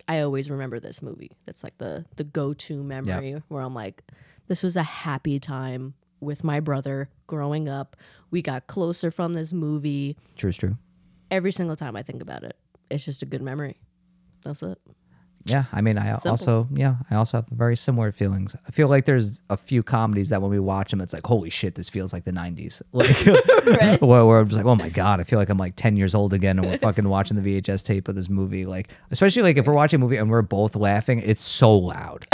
I 0.09 0.21
always 0.21 0.51
remember 0.51 0.81
this 0.81 1.01
movie. 1.01 1.31
That's 1.47 1.63
like 1.63 1.79
the 1.79 2.07
the 2.17 2.25
go-to 2.25 2.83
memory 2.83 3.41
where 3.49 3.63
I'm 3.63 3.75
like, 3.75 4.03
this 4.49 4.63
was 4.63 4.75
a 4.77 4.83
happy 4.83 5.39
time 5.39 5.95
with 6.21 6.43
my 6.43 6.59
brother 6.59 7.09
growing 7.29 7.69
up. 7.69 7.97
We 8.31 8.43
got 8.43 8.67
closer 8.67 9.11
from 9.11 9.35
this 9.35 9.53
movie. 9.53 10.17
true, 10.37 10.53
true. 10.53 10.77
Every 11.31 11.53
single 11.53 11.77
time 11.77 11.97
I 11.97 12.03
think 12.03 12.23
about 12.23 12.43
it, 12.45 12.57
it's 12.91 13.05
just 13.05 13.23
a 13.23 13.27
good 13.27 13.43
memory. 13.43 13.77
That's 14.45 14.63
it. 14.63 14.79
Yeah, 15.45 15.65
I 15.73 15.81
mean, 15.81 15.97
I 15.97 16.13
also 16.13 16.69
yeah, 16.75 16.97
I 17.11 17.15
also 17.15 17.39
have 17.39 17.47
very 17.49 17.77
similar 17.77 18.13
feelings. 18.13 18.55
I 18.67 18.71
feel 18.71 18.89
like 18.89 19.07
there's 19.07 19.41
a 19.49 19.57
few 19.57 19.83
comedies 19.83 20.29
that 20.29 20.43
when 20.43 20.51
we 20.51 20.59
watch 20.59 20.91
them, 20.91 21.01
it's 21.01 21.13
like, 21.15 21.27
holy 21.27 21.49
shit, 21.49 21.75
this 21.75 21.89
feels 21.89 22.13
like 22.13 22.25
the 22.25 22.33
'90s. 22.33 22.83
Like, 22.93 23.17
Right. 23.81 24.01
where, 24.03 24.27
where 24.27 24.41
I'm 24.41 24.49
just 24.49 24.57
like, 24.59 24.67
oh 24.67 24.75
my 24.75 24.89
god, 24.91 25.21
I 25.21 25.25
feel 25.25 25.39
like 25.39 25.49
I'm 25.49 25.57
like 25.59 25.75
10 25.77 25.97
years 25.97 26.15
old 26.15 26.33
again, 26.35 26.59
and 26.59 26.67
we're 26.69 26.79
fucking 26.79 27.09
watching 27.09 27.41
the 27.41 27.61
VHS 27.61 27.85
tape 27.85 28.09
of 28.09 28.15
this 28.15 28.29
movie. 28.29 28.67
Like, 28.67 28.89
especially 29.11 29.43
like 29.43 29.57
if 29.57 29.67
we're 29.67 29.75
watching 29.75 30.01
a 30.01 30.05
movie 30.05 30.17
and 30.17 30.29
we're 30.31 30.43
both 30.43 30.77
laughing, 30.77 31.21
it's 31.25 31.43
so 31.43 31.75
loud. 31.77 32.27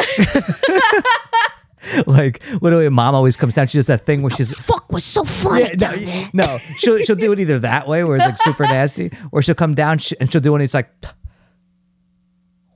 like 2.07 2.43
literally, 2.63 2.89
mom 2.89 3.15
always 3.15 3.37
comes 3.37 3.55
down. 3.55 3.67
She 3.67 3.79
does 3.79 3.87
that 3.87 4.07
thing 4.07 4.23
where 4.23 4.31
she's 4.31 4.53
Fuck 4.57 4.93
was 4.93 5.05
so 5.05 5.25
funny 5.25 5.63
Yeah, 5.63 5.75
no, 5.91 5.97
there. 5.97 6.31
no, 6.33 6.59
she'll 6.79 6.99
she'll 7.01 7.17
do 7.17 7.33
it 7.33 7.41
either 7.41 7.59
that 7.61 7.87
way, 7.89 8.05
where 8.05 8.17
it's 8.17 8.25
like 8.25 8.39
super 8.39 8.65
nasty, 8.69 9.11
or 9.33 9.43
she'll 9.43 9.55
come 9.55 9.75
down 9.75 9.99
sh- 9.99 10.13
and 10.21 10.31
she'll 10.33 10.41
do 10.41 10.53
it. 10.53 10.57
and 10.57 10.63
He's 10.63 10.75
like, 10.75 10.89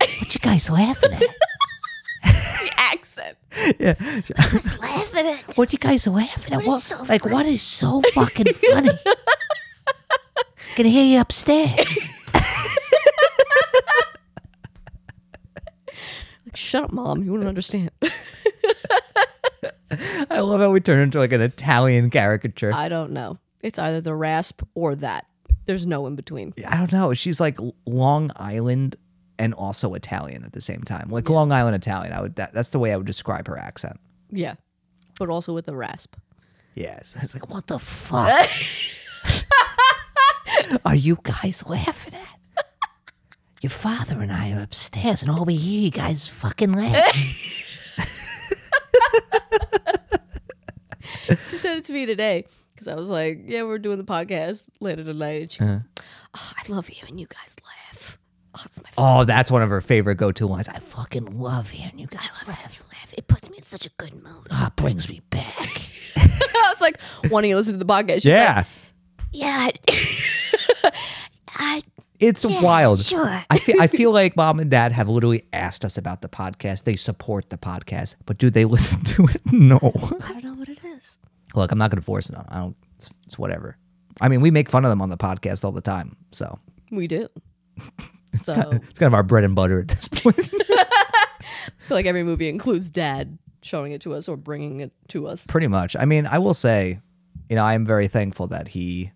"What 0.01 0.35
you 0.35 0.41
guys 0.41 0.69
laughing 0.71 1.13
at? 1.13 1.23
The 2.25 2.71
accent. 2.77 3.37
yeah, 3.79 3.95
Laughing 4.81 5.27
at 5.29 5.57
what 5.57 5.73
you 5.73 5.79
guys 5.79 6.07
laughing 6.07 6.55
at? 6.55 6.65
What 6.65 6.79
is 6.79 6.91
What, 6.91 6.99
so 6.99 7.03
like 7.05 7.25
what 7.25 7.47
is 7.47 7.63
so 7.63 8.03
fucking 8.15 8.47
funny? 8.55 8.91
Can 10.75 10.87
hear 10.87 11.05
you 11.05 11.21
upstairs. 11.21 11.87
Shut 16.59 16.85
up, 16.85 16.93
mom. 16.93 17.23
You 17.23 17.33
wouldn't 17.33 17.49
understand. 17.49 17.91
I 20.31 20.41
love 20.41 20.61
how 20.61 20.71
we 20.71 20.81
turn 20.81 21.01
into 21.01 21.19
like 21.19 21.33
an 21.33 21.41
Italian 21.41 22.11
caricature. 22.11 22.73
I 22.75 22.89
don't 22.89 23.13
know. 23.13 23.39
It's 23.63 23.79
either 23.79 24.01
the 24.01 24.15
rasp 24.15 24.63
or 24.75 24.95
that. 24.97 25.27
There's 25.67 25.87
no 25.87 26.07
in 26.07 26.17
between. 26.17 26.55
I 26.67 26.77
don't 26.77 26.93
know. 26.93 27.15
She's 27.15 27.41
like 27.41 27.59
Long 27.87 28.31
Island 28.37 28.97
and 29.39 29.55
also 29.55 29.95
Italian 29.95 30.45
at 30.45 30.53
the 30.53 30.61
same 30.61 30.83
time. 30.83 31.09
Like 31.11 31.29
Long 31.29 31.53
Island 31.53 31.77
Italian. 31.77 32.13
I 32.13 32.21
would 32.21 32.37
that, 32.37 32.53
that's 32.53 32.71
the 32.71 32.79
way 32.79 32.93
I 32.93 32.97
would 32.97 33.07
describe 33.07 33.47
her 33.49 33.59
accent. 33.59 33.99
Yeah. 34.31 34.55
But 35.19 35.29
also 35.31 35.53
with 35.55 35.67
the 35.67 35.77
rasp. 35.77 36.17
Yes. 36.75 37.17
It's 37.23 37.35
like 37.35 37.51
what 37.51 37.67
the 37.67 37.79
fuck 37.79 38.49
are 40.85 40.95
you 40.95 41.19
guys 41.23 41.65
laughing 41.67 42.15
at? 42.15 42.38
Your 43.61 43.71
father 43.71 44.21
and 44.21 44.31
I 44.33 44.53
are 44.53 44.63
upstairs, 44.63 45.23
and 45.23 45.31
all 45.31 45.45
we 45.45 45.55
hear 45.57 45.81
you 45.81 45.91
guys 45.91 46.29
fucking 46.29 46.73
laughing. 46.73 47.35
She 51.51 51.57
said 51.59 51.79
it 51.79 51.85
to 51.85 51.93
me 51.93 52.07
today 52.07 52.45
because 52.73 52.89
I 52.89 52.95
was 52.95 53.09
like, 53.09 53.41
yeah, 53.47 53.65
we're 53.65 53.79
doing 53.79 53.99
the 53.99 54.05
podcast 54.05 54.65
later 54.81 55.03
tonight. 55.05 55.43
And 55.43 55.53
she 55.53 55.59
goes, 55.59 55.83
oh, 56.35 56.53
I 56.57 56.63
love 56.73 56.87
hearing 56.87 57.19
you 57.19 57.27
guys 57.27 57.57
laugh. 57.65 58.19
Oh, 58.55 58.63
it's 58.65 58.83
my 58.83 58.89
oh, 58.97 59.25
that's 59.25 59.51
one 59.51 59.63
of 59.63 59.69
her 59.71 59.81
favorite 59.81 60.15
go-to 60.17 60.47
lines. 60.47 60.69
I 60.69 60.79
fucking 60.79 61.39
love 61.39 61.69
hearing 61.71 61.99
you 61.99 62.07
guys 62.07 62.43
laugh. 62.47 62.79
you 62.79 62.85
laugh. 62.93 63.13
It 63.17 63.27
puts 63.29 63.51
me 63.51 63.57
in 63.59 63.63
such 63.63 63.87
a 63.87 63.91
good 63.99 64.15
mood. 64.15 64.47
Ah, 64.51 64.69
it 64.69 64.77
brings 64.77 65.09
me 65.09 65.21
back. 65.31 65.69
I 66.17 66.67
was 66.71 66.81
like, 66.81 66.99
wanting 67.31 67.51
to 67.51 67.57
listen 67.57 67.73
to 67.75 67.79
the 67.79 67.85
podcast. 67.85 68.15
She's 68.23 68.27
yeah, 68.27 68.57
Like, 68.57 68.67
yeah. 69.33 69.71
I, 71.57 71.83
it's 72.21 72.45
wild. 72.45 73.03
sure. 73.05 73.45
I 73.51 73.59
feel, 73.59 73.81
I 73.81 73.87
feel 73.87 74.13
like 74.21 74.37
mom 74.37 74.59
and 74.61 74.71
dad 74.71 74.93
have 74.93 75.09
literally 75.09 75.43
asked 75.53 75.85
us 75.85 75.97
about 75.97 76.23
the 76.23 76.29
podcast. 76.29 76.85
They 76.85 76.97
support 76.97 77.51
the 77.51 77.59
podcast, 77.59 78.17
but 78.27 78.39
do 78.39 78.51
they 78.51 78.65
listen 78.67 79.03
to 79.05 79.25
it? 79.27 79.41
No. 79.53 79.77
I 80.25 80.33
don't 80.33 80.45
know 80.45 80.55
what 80.55 80.69
it 80.69 80.83
is. 80.85 81.19
Look, 81.55 81.73
I'm 81.73 81.79
not 81.79 81.91
going 81.91 82.01
to 82.01 82.05
force 82.05 82.29
it 82.29 82.37
on. 82.37 82.47
I 82.49 82.59
don't. 82.59 82.77
It's, 82.97 83.11
it's 83.25 83.39
whatever. 83.39 83.77
I 84.21 84.29
mean, 84.29 84.41
we 84.41 84.51
make 84.51 84.69
fun 84.69 84.85
of 84.85 84.91
them 84.91 85.01
on 85.01 85.09
the 85.11 85.17
podcast 85.17 85.65
all 85.65 85.73
the 85.73 85.81
time, 85.81 86.17
so 86.33 86.59
We 86.91 87.07
do. 87.07 87.29
So 88.45 88.53
it's 88.73 88.99
kind 88.99 89.09
of 89.09 89.15
our 89.15 89.23
bread 89.23 89.43
and 89.43 89.55
butter 89.55 89.81
at 89.81 89.89
this 89.89 90.07
point. 90.07 90.39
I 90.39 90.85
feel 91.81 91.97
like 91.97 92.07
every 92.07 92.23
movie 92.23 92.49
includes 92.49 92.91
dad 92.91 93.39
showing 93.63 93.93
it 93.93 94.03
to 94.03 94.15
us 94.15 94.29
or 94.29 94.37
bringing 94.37 94.81
it 94.81 94.93
to 95.09 95.27
us. 95.27 95.47
Pretty 95.47 95.67
much. 95.67 95.97
I 95.97 96.05
mean, 96.05 96.27
I 96.27 96.39
will 96.39 96.55
say, 96.55 97.01
you 97.49 97.57
know, 97.57 97.65
I 97.65 97.75
am 97.75 97.85
very 97.87 98.07
thankful 98.07 98.47
that 98.49 98.69
he 98.69 99.13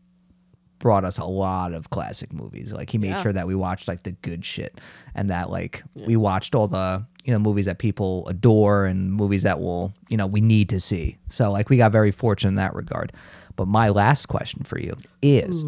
brought 0.82 1.04
us 1.04 1.16
a 1.16 1.24
lot 1.24 1.72
of 1.72 1.90
classic 1.90 2.32
movies. 2.32 2.72
Like 2.72 2.90
he 2.90 2.98
made 2.98 3.10
Yeah. 3.10 3.22
sure 3.22 3.32
that 3.32 3.46
we 3.46 3.54
watched 3.54 3.86
like 3.86 4.02
the 4.02 4.10
good 4.10 4.44
shit 4.44 4.80
and 5.14 5.30
that 5.30 5.48
like 5.48 5.82
we 5.94 6.16
watched 6.16 6.56
all 6.56 6.66
the, 6.66 7.06
you 7.24 7.32
know, 7.32 7.38
movies 7.38 7.66
that 7.66 7.78
people 7.78 8.26
adore 8.26 8.84
and 8.86 9.12
movies 9.12 9.44
that 9.44 9.60
will, 9.60 9.94
you 10.08 10.16
know, 10.16 10.26
we 10.26 10.40
need 10.40 10.68
to 10.70 10.80
see. 10.80 11.16
So 11.28 11.52
like 11.52 11.70
we 11.70 11.76
got 11.76 11.92
very 11.92 12.10
fortunate 12.10 12.48
in 12.50 12.54
that 12.56 12.74
regard. 12.74 13.12
But 13.54 13.68
my 13.68 13.90
last 13.90 14.26
question 14.26 14.64
for 14.64 14.80
you 14.80 14.96
is 15.22 15.64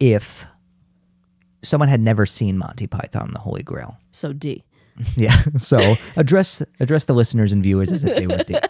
if 0.00 0.44
someone 1.62 1.88
had 1.88 2.00
never 2.00 2.26
seen 2.26 2.58
Monty 2.58 2.88
Python 2.88 3.30
the 3.32 3.38
Holy 3.40 3.62
Grail. 3.62 3.96
So 4.10 4.32
D. 4.32 4.64
Yeah. 5.16 5.40
So 5.56 5.96
address 6.16 6.62
address 6.80 7.04
the 7.04 7.14
listeners 7.14 7.52
and 7.52 7.62
viewers 7.62 7.92
as 7.92 8.02
if 8.04 8.16
they 8.16 8.26
were 8.26 8.42
D. 8.42 8.56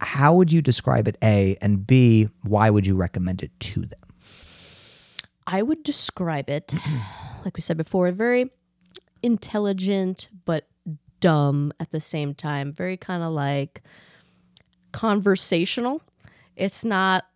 How 0.00 0.34
would 0.34 0.52
you 0.52 0.62
describe 0.62 1.08
it? 1.08 1.16
A 1.22 1.56
and 1.60 1.86
B. 1.86 2.28
Why 2.42 2.70
would 2.70 2.86
you 2.86 2.96
recommend 2.96 3.42
it 3.42 3.58
to 3.60 3.80
them? 3.82 4.00
I 5.46 5.62
would 5.62 5.82
describe 5.82 6.50
it, 6.50 6.74
like 7.44 7.56
we 7.56 7.60
said 7.60 7.76
before, 7.76 8.10
very 8.10 8.50
intelligent 9.22 10.28
but 10.44 10.66
dumb 11.20 11.72
at 11.80 11.90
the 11.90 12.00
same 12.00 12.34
time. 12.34 12.72
Very 12.72 12.96
kind 12.96 13.22
of 13.22 13.32
like 13.32 13.82
conversational. 14.92 16.02
It's 16.56 16.84
not 16.84 17.26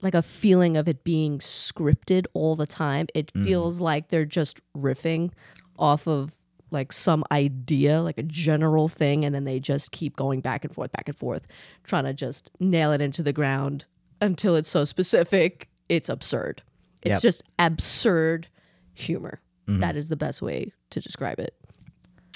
like 0.00 0.14
a 0.14 0.22
feeling 0.22 0.76
of 0.76 0.88
it 0.88 1.04
being 1.04 1.38
scripted 1.38 2.26
all 2.34 2.56
the 2.56 2.66
time. 2.66 3.06
It 3.14 3.32
mm. 3.32 3.44
feels 3.44 3.80
like 3.80 4.08
they're 4.08 4.24
just 4.24 4.60
riffing 4.76 5.30
off 5.78 6.06
of 6.06 6.36
like 6.74 6.92
some 6.92 7.24
idea, 7.32 8.02
like 8.02 8.18
a 8.18 8.22
general 8.22 8.88
thing, 8.88 9.24
and 9.24 9.34
then 9.34 9.44
they 9.44 9.58
just 9.60 9.92
keep 9.92 10.16
going 10.16 10.40
back 10.42 10.64
and 10.64 10.74
forth, 10.74 10.92
back 10.92 11.08
and 11.08 11.16
forth, 11.16 11.46
trying 11.84 12.04
to 12.04 12.12
just 12.12 12.50
nail 12.60 12.92
it 12.92 13.00
into 13.00 13.22
the 13.22 13.32
ground 13.32 13.86
until 14.20 14.56
it's 14.56 14.68
so 14.68 14.84
specific, 14.84 15.68
it's 15.88 16.08
absurd. 16.10 16.62
It's 17.02 17.12
Yep. 17.12 17.22
just 17.22 17.42
absurd 17.58 18.48
humor. 18.92 19.40
Mm-hmm. 19.68 19.80
That 19.80 19.96
is 19.96 20.08
the 20.08 20.16
best 20.16 20.42
way 20.42 20.72
to 20.90 21.00
describe 21.00 21.38
it. 21.38 21.54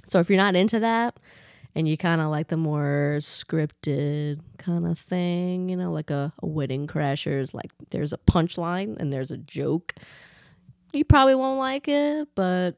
So 0.07 0.19
if 0.21 0.31
you're 0.31 0.39
not 0.39 0.57
into 0.57 0.81
that 0.81 1.19
and 1.75 1.87
you 1.87 1.97
kind 1.99 2.21
of 2.21 2.29
like 2.29 2.49
the 2.49 2.57
more 2.57 3.17
scripted 3.21 4.41
kind 4.59 4.87
of 4.87 4.99
thing, 4.99 5.69
you 5.69 5.77
know, 5.77 5.93
like 5.93 6.11
a, 6.11 6.33
a 6.43 6.47
Wedding 6.47 6.87
Crashers, 6.87 7.53
like 7.53 7.71
there's 7.91 8.13
a 8.13 8.19
punchline 8.19 8.97
and 8.99 9.13
there's 9.13 9.31
a 9.31 9.37
joke, 9.37 9.95
you 10.93 11.05
probably 11.05 11.35
won't 11.35 11.59
like 11.59 11.87
it, 11.89 12.29
but 12.35 12.77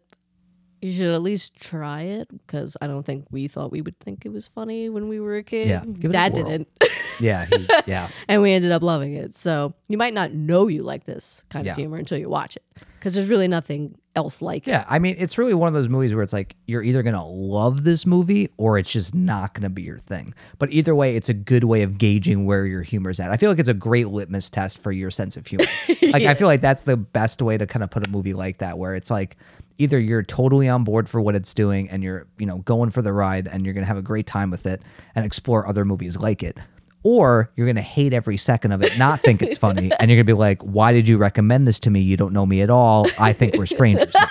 you 0.83 0.93
should 0.93 1.13
at 1.15 1.23
least 1.23 1.55
try 1.61 2.03
it 2.03 2.29
because 2.31 2.77
I 2.81 2.87
don't 2.87 3.05
think 3.05 3.27
we 3.31 3.49
thought 3.49 3.71
we 3.71 3.83
would 3.83 3.99
think 4.01 4.25
it 4.25 4.31
was 4.31 4.49
funny 4.49 4.89
when 4.89 5.09
we 5.09 5.21
were 5.21 5.37
a 5.37 5.43
kid. 5.43 5.69
Yeah, 5.69 5.85
Dad 6.11 6.33
didn't. 6.35 6.69
Yeah. 7.21 7.45
He, 7.45 7.69
yeah. 7.85 8.09
and 8.29 8.41
we 8.41 8.51
ended 8.51 8.73
up 8.73 8.83
loving 8.83 9.13
it. 9.13 9.35
So 9.37 9.75
you 9.89 9.99
might 9.99 10.15
not 10.15 10.33
know 10.33 10.69
you 10.69 10.83
like 10.83 11.05
this 11.05 11.45
kind 11.51 11.67
Yeah. 11.67 11.73
of 11.73 11.77
humor 11.77 11.99
until 11.99 12.17
you 12.17 12.31
watch 12.31 12.57
it 12.57 12.65
because 12.99 13.13
there's 13.13 13.29
really 13.29 13.47
nothing 13.47 13.95
else 14.17 14.41
like 14.41 14.67
it. 14.67 14.71
Yeah. 14.71 14.87
I 14.89 14.99
mean, 15.01 15.17
it's 15.19 15.37
really 15.37 15.53
one 15.53 15.69
of 15.69 15.75
those 15.75 15.91
movies 15.91 16.15
where 16.15 16.23
it's 16.23 16.33
like 16.33 16.57
you're 16.67 16.83
either 16.83 17.03
gonna 17.03 17.27
love 17.27 17.85
this 17.85 18.07
movie 18.07 18.49
or 18.57 18.79
it's 18.79 18.91
just 18.91 19.15
not 19.15 19.53
gonna 19.53 19.69
be 19.69 19.83
your 19.83 19.99
thing. 19.99 20.33
But 20.59 20.71
either 20.73 20.95
way, 20.95 21.15
it's 21.15 21.29
a 21.29 21.35
good 21.35 21.65
way 21.65 21.83
of 21.83 21.99
gauging 21.99 22.47
where 22.47 22.65
your 22.65 22.81
humor's 22.83 23.21
at. 23.21 23.31
I 23.31 23.37
feel 23.37 23.51
like 23.51 23.59
it's 23.59 23.69
a 23.69 23.75
great 23.75 24.09
litmus 24.09 24.49
test 24.49 24.79
for 24.79 24.91
your 24.91 25.11
sense 25.11 25.37
of 25.37 25.47
humor. 25.47 25.67
Like 26.11 26.23
I 26.25 26.33
feel 26.35 26.47
like 26.49 26.63
that's 26.63 26.85
the 26.85 26.97
best 26.97 27.41
way 27.43 27.59
to 27.59 27.67
kind 27.67 27.85
of 27.85 27.91
put 27.91 28.05
a 28.07 28.11
movie 28.11 28.33
like 28.33 28.59
that, 28.59 28.79
where 28.79 28.95
it's 28.97 29.11
like 29.11 29.37
either 29.81 29.99
you're 29.99 30.23
totally 30.23 30.69
on 30.69 30.85
board 30.85 31.09
for 31.09 31.21
what 31.21 31.35
it's 31.35 31.55
doing 31.55 31.89
and 31.89 32.03
you're 32.03 32.27
you 32.39 32.47
know 32.47 32.59
going 32.59 32.91
for 32.91 33.01
the 33.03 33.13
ride 33.13 33.49
and 33.49 33.65
you're 33.65 33.73
gonna 33.75 33.87
have 33.87 33.97
a 33.97 34.03
great 34.03 34.27
time 34.27 34.51
with 34.51 34.67
it 34.67 34.83
and 35.15 35.25
explore 35.25 35.67
other 35.67 35.85
movies 35.85 36.17
like 36.17 36.43
it. 36.43 36.59
Or 37.03 37.51
you're 37.57 37.67
gonna 37.67 37.81
hate 37.81 38.13
every 38.13 38.37
second 38.37 38.73
of 38.73 38.83
it, 38.83 38.99
not 38.99 39.23
think 39.23 39.41
it's 39.41 39.57
funny, 39.57 39.91
and 39.99 40.11
you're 40.11 40.19
gonna 40.19 40.25
be 40.25 40.35
like, 40.35 40.61
"Why 40.61 40.93
did 40.93 41.09
you 41.09 41.17
recommend 41.17 41.67
this 41.67 41.79
to 41.81 41.91
me? 41.91 42.01
You 42.01 42.19
don't 42.19 42.35
know 42.35 42.45
me 42.45 42.61
at 42.61 42.69
all. 42.69 43.09
I 43.19 43.33
think 43.33 43.57
we're 43.57 43.67
strangers." 43.67 44.13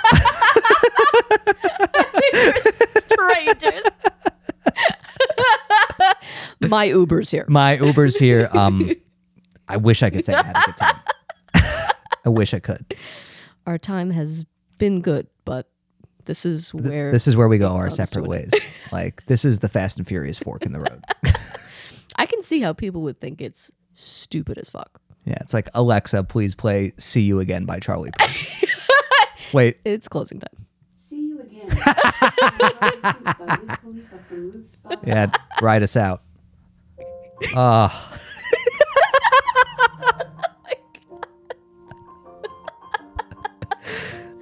Strangers. 3.12 3.84
My 6.70 6.86
Uber's 6.86 7.32
here. 7.32 7.46
My 7.48 7.74
Uber's 7.78 8.18
here. 8.18 8.50
Um, 8.54 8.92
I 9.68 9.78
wish 9.78 10.04
I 10.04 10.10
could 10.10 10.26
say 10.26 10.34
I 10.34 10.44
had 10.44 10.58
a 10.58 10.62
good 10.66 10.76
time. 10.76 10.96
I 12.26 12.30
wish 12.30 12.54
I 12.54 12.60
could. 12.60 12.86
Our 13.66 13.78
time 13.78 14.12
has 14.12 14.46
been 14.80 15.02
good, 15.02 15.28
but 15.46 15.70
this 16.26 16.44
is 16.46 16.74
where 16.74 17.12
This 17.12 17.28
is 17.28 17.36
where 17.36 17.48
we 17.48 17.58
go 17.60 17.76
our 17.76 17.90
separate 17.92 18.26
ways. 18.28 18.50
Like 18.92 19.24
this 19.28 19.46
is 19.46 19.60
the 19.60 19.70
Fast 19.70 19.98
and 20.00 20.08
Furious 20.08 20.40
fork 20.40 20.64
in 20.66 20.72
the 20.72 20.80
road. 20.80 21.04
I 22.16 22.26
can 22.26 22.42
see 22.42 22.60
how 22.60 22.74
people 22.74 23.02
would 23.04 23.22
think 23.22 23.40
it's 23.42 23.70
stupid 23.94 24.58
as 24.58 24.68
fuck. 24.70 25.00
Yeah, 25.26 25.38
it's 25.42 25.54
like 25.54 25.70
Alexa, 25.76 26.24
please 26.24 26.56
play 26.56 26.94
"See 26.98 27.22
You 27.22 27.40
Again" 27.40 27.66
by 27.66 27.80
Charlie 27.80 28.10
Puth. 28.18 28.66
Wait, 29.54 29.78
It's 29.86 30.08
closing 30.08 30.40
time. 30.40 30.66
See 30.96 31.22
you 31.22 31.40
again. 31.42 31.68
Wiz 31.68 31.84
Khalifa 33.78 34.20
from 34.28 34.52
Ruth's 34.52 34.74
Spot. 34.78 35.00
yeah, 35.06 35.32
ride 35.62 35.84
us 35.84 35.96
out. 35.96 36.24
Oh. 37.56 38.20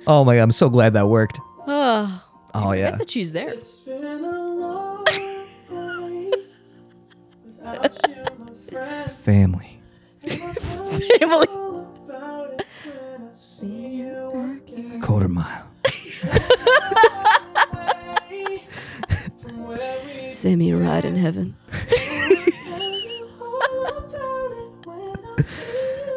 Oh 0.08 0.24
my 0.26 0.36
god, 0.36 0.42
I'm 0.44 0.52
so 0.52 0.70
glad 0.70 0.94
that 0.94 1.08
worked. 1.08 1.40
Oh, 1.68 2.24
Oh 2.54 2.72
yeah. 2.72 2.92
that 2.98 3.10
she's 3.10 3.34
there. 3.34 3.50
It's 3.50 3.80
been 3.82 4.04
a 4.04 4.18
long 4.18 5.04
night 5.70 6.34
without 7.46 7.98
you, 8.08 8.16
my 8.40 8.52
friend. 8.70 9.12
Family. 9.12 9.80
Family. 10.28 11.48
all 11.52 11.94
about 12.06 12.50
it 12.60 12.66
when 12.86 13.30
I 13.30 13.34
see 13.34 13.88
you 13.88 14.60
again? 14.66 15.02
Quarter 15.02 15.28
mile. 15.30 15.68
From 19.42 19.68
where 19.68 20.00
we 20.24 20.32
Sammy 20.32 20.74
ride 20.74 21.06
in 21.06 21.16
heaven. 21.16 21.56
tell 21.88 22.80
you 22.82 23.30
all 23.40 24.02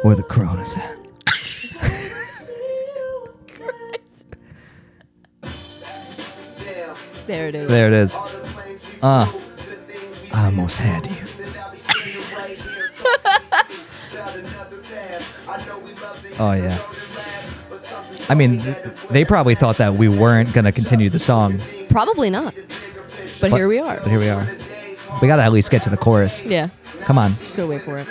where 0.03 0.15
the 0.15 0.23
corona's 0.23 0.73
at. 0.75 0.97
There 7.27 7.47
it 7.47 7.55
is. 7.55 7.67
There 7.67 7.87
it 7.87 7.93
is. 7.93 8.15
Uh, 9.01 9.31
I 10.33 10.45
almost 10.45 10.77
had 10.77 11.07
you. 11.07 11.15
Oh 16.39 16.53
yeah. 16.53 16.77
I 18.29 18.33
mean, 18.35 18.59
th- 18.61 18.77
they 19.09 19.25
probably 19.25 19.55
thought 19.55 19.77
that 19.77 19.93
we 19.95 20.07
weren't 20.07 20.51
gonna 20.53 20.71
continue 20.71 21.09
the 21.09 21.19
song, 21.19 21.59
Probably 21.89 22.29
not. 22.29 22.55
But, 23.41 23.51
here 23.51 23.67
we 23.67 23.79
are. 23.79 23.97
But 23.97 24.07
here 24.07 24.19
we 24.19 24.29
are. 24.29 24.47
We 25.21 25.27
gotta 25.27 25.41
at 25.43 25.51
least 25.51 25.69
get 25.71 25.83
to 25.83 25.89
the 25.89 25.97
chorus. 25.97 26.41
Yeah. 26.43 26.69
Come 27.01 27.17
on. 27.17 27.31
Just 27.35 27.55
gonna 27.57 27.69
wait 27.69 27.81
for 27.81 27.97
it. 27.97 28.07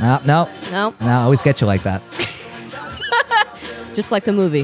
Uh, 0.00 0.20
no, 0.24 0.48
No. 0.70 0.94
no, 1.00 1.06
I 1.06 1.22
always 1.22 1.42
get 1.42 1.60
you 1.60 1.66
like 1.66 1.82
that. 1.82 2.02
Just 3.94 4.10
like 4.10 4.24
the 4.24 4.32
movie. 4.32 4.60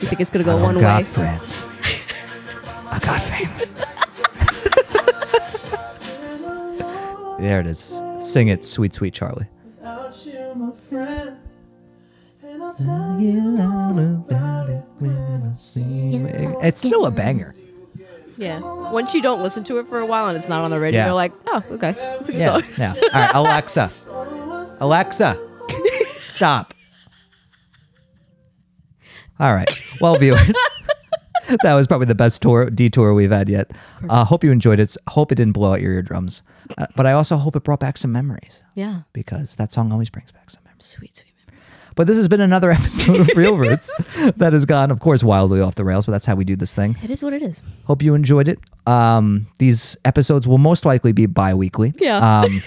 You 0.00 0.06
think 0.08 0.20
it's 0.20 0.30
gonna 0.30 0.44
go 0.44 0.56
I 0.58 0.62
one 0.62 0.80
got 0.80 1.02
way? 1.02 1.08
friends. 1.08 1.59
I 1.59 1.59
there 7.40 7.60
it 7.60 7.66
is. 7.66 8.02
Sing 8.20 8.48
it, 8.48 8.64
sweet, 8.64 8.92
sweet 8.94 9.14
Charlie. 9.14 9.46
Without 9.78 10.26
you, 10.26 10.52
my 10.56 10.70
friend. 10.88 11.36
And 12.42 12.62
I'll 12.62 12.74
tell 12.74 13.20
you 13.20 13.58
all 13.60 13.98
about 13.98 14.70
it 14.70 14.84
when 14.98 15.42
I 15.50 15.54
see 15.54 15.82
you. 15.82 16.26
It's 16.62 16.78
still 16.78 17.06
a 17.06 17.10
banger. 17.10 17.54
Yeah. 18.36 18.60
Once 18.92 19.14
you 19.14 19.22
don't 19.22 19.42
listen 19.42 19.64
to 19.64 19.78
it 19.78 19.86
for 19.86 20.00
a 20.00 20.06
while 20.06 20.28
and 20.28 20.36
it's 20.36 20.48
not 20.48 20.64
on 20.64 20.70
the 20.70 20.80
radio, 20.80 21.00
Yeah. 21.00 21.06
you're 21.06 21.14
like, 21.14 21.32
oh, 21.46 21.62
okay. 21.72 21.94
It's 22.18 22.28
a 22.28 22.32
good 22.32 22.40
Yeah, 22.40 22.60
song. 22.60 22.64
yeah. 22.78 22.94
All 23.14 23.20
right, 23.20 23.34
Alexa. 23.34 23.90
Alexa, 24.80 25.38
stop. 26.20 26.74
All 29.40 29.54
right. 29.54 29.68
Well, 30.00 30.16
viewers, 30.16 30.54
that 31.62 31.74
was 31.74 31.86
probably 31.86 32.06
the 32.06 32.14
best 32.14 32.42
tour 32.42 32.70
detour 32.70 33.14
we've 33.14 33.30
had 33.30 33.48
yet. 33.48 33.70
Uh, 34.08 34.24
hope 34.24 34.44
you 34.44 34.50
enjoyed 34.52 34.80
it. 34.80 34.96
Hope 35.08 35.32
it 35.32 35.36
didn't 35.36 35.52
blow 35.52 35.72
out 35.72 35.80
your 35.80 35.92
eardrums, 35.92 36.42
uh, 36.78 36.86
but 36.96 37.06
I 37.06 37.12
also 37.12 37.36
hope 37.36 37.56
it 37.56 37.64
brought 37.64 37.80
back 37.80 37.96
some 37.96 38.12
memories 38.12 38.62
Yeah. 38.74 39.02
because 39.12 39.56
that 39.56 39.72
song 39.72 39.92
always 39.92 40.10
brings 40.10 40.32
back 40.32 40.50
some 40.50 40.62
memories. 40.64 40.84
Sweet, 40.84 41.14
sweet 41.14 41.32
memory. 41.46 41.62
But 41.96 42.06
this 42.06 42.16
has 42.16 42.28
been 42.28 42.40
another 42.40 42.70
episode 42.78 43.20
of 43.20 43.28
Real 43.36 43.56
Roots 43.58 43.90
that 44.36 44.52
has 44.52 44.64
gone, 44.64 44.90
of 44.90 45.00
course, 45.00 45.22
wildly 45.22 45.60
off 45.60 45.74
the 45.74 45.84
rails. 45.84 46.06
But 46.06 46.12
that's 46.12 46.24
how 46.24 46.34
we 46.34 46.44
do 46.44 46.56
this 46.56 46.72
thing. 46.72 46.96
It 47.02 47.10
is 47.10 47.22
what 47.22 47.32
it 47.32 47.42
is. 47.42 47.62
Hope 47.84 48.02
you 48.02 48.14
enjoyed 48.14 48.48
it. 48.48 48.58
Um, 48.86 49.46
these 49.58 49.96
episodes 50.04 50.46
will 50.48 50.58
most 50.58 50.84
likely 50.84 51.12
be 51.12 51.26
bi-weekly. 51.26 51.92
Yeah. 51.98 52.42
Um, 52.42 52.62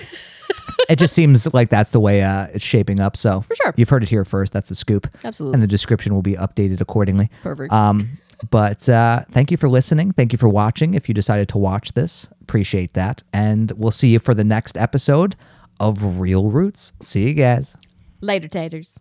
it 0.89 0.97
just 0.97 1.13
seems 1.15 1.51
like 1.53 1.69
that's 1.69 1.91
the 1.91 1.99
way 1.99 2.21
uh, 2.21 2.47
it's 2.53 2.63
shaping 2.63 2.99
up. 2.99 3.15
So 3.17 3.41
For 3.41 3.55
sure. 3.55 3.73
you've 3.77 3.89
heard 3.89 4.03
it 4.03 4.09
here 4.09 4.25
first. 4.25 4.53
That's 4.53 4.69
the 4.69 4.75
scoop. 4.75 5.07
Absolutely. 5.23 5.55
And 5.55 5.63
the 5.63 5.67
description 5.67 6.13
will 6.13 6.21
be 6.21 6.33
updated 6.35 6.81
accordingly. 6.81 7.29
Perfect. 7.41 7.71
Um, 7.73 8.09
but 8.49 8.87
uh, 8.89 9.23
thank 9.31 9.51
you 9.51 9.57
for 9.57 9.69
listening. 9.69 10.11
Thank 10.11 10.31
you 10.31 10.37
for 10.37 10.49
watching. 10.49 10.93
If 10.93 11.07
you 11.07 11.13
decided 11.13 11.47
to 11.49 11.57
watch 11.57 11.93
this, 11.93 12.27
appreciate 12.41 12.93
that. 12.93 13.23
And 13.31 13.71
we'll 13.71 13.91
see 13.91 14.09
you 14.09 14.19
for 14.19 14.33
the 14.33 14.43
next 14.43 14.77
episode 14.77 15.35
of 15.79 16.19
Real 16.19 16.49
Roots. 16.49 16.93
See 17.01 17.27
you 17.27 17.33
guys. 17.33 17.77
Later, 18.21 18.47
taters. 18.47 18.99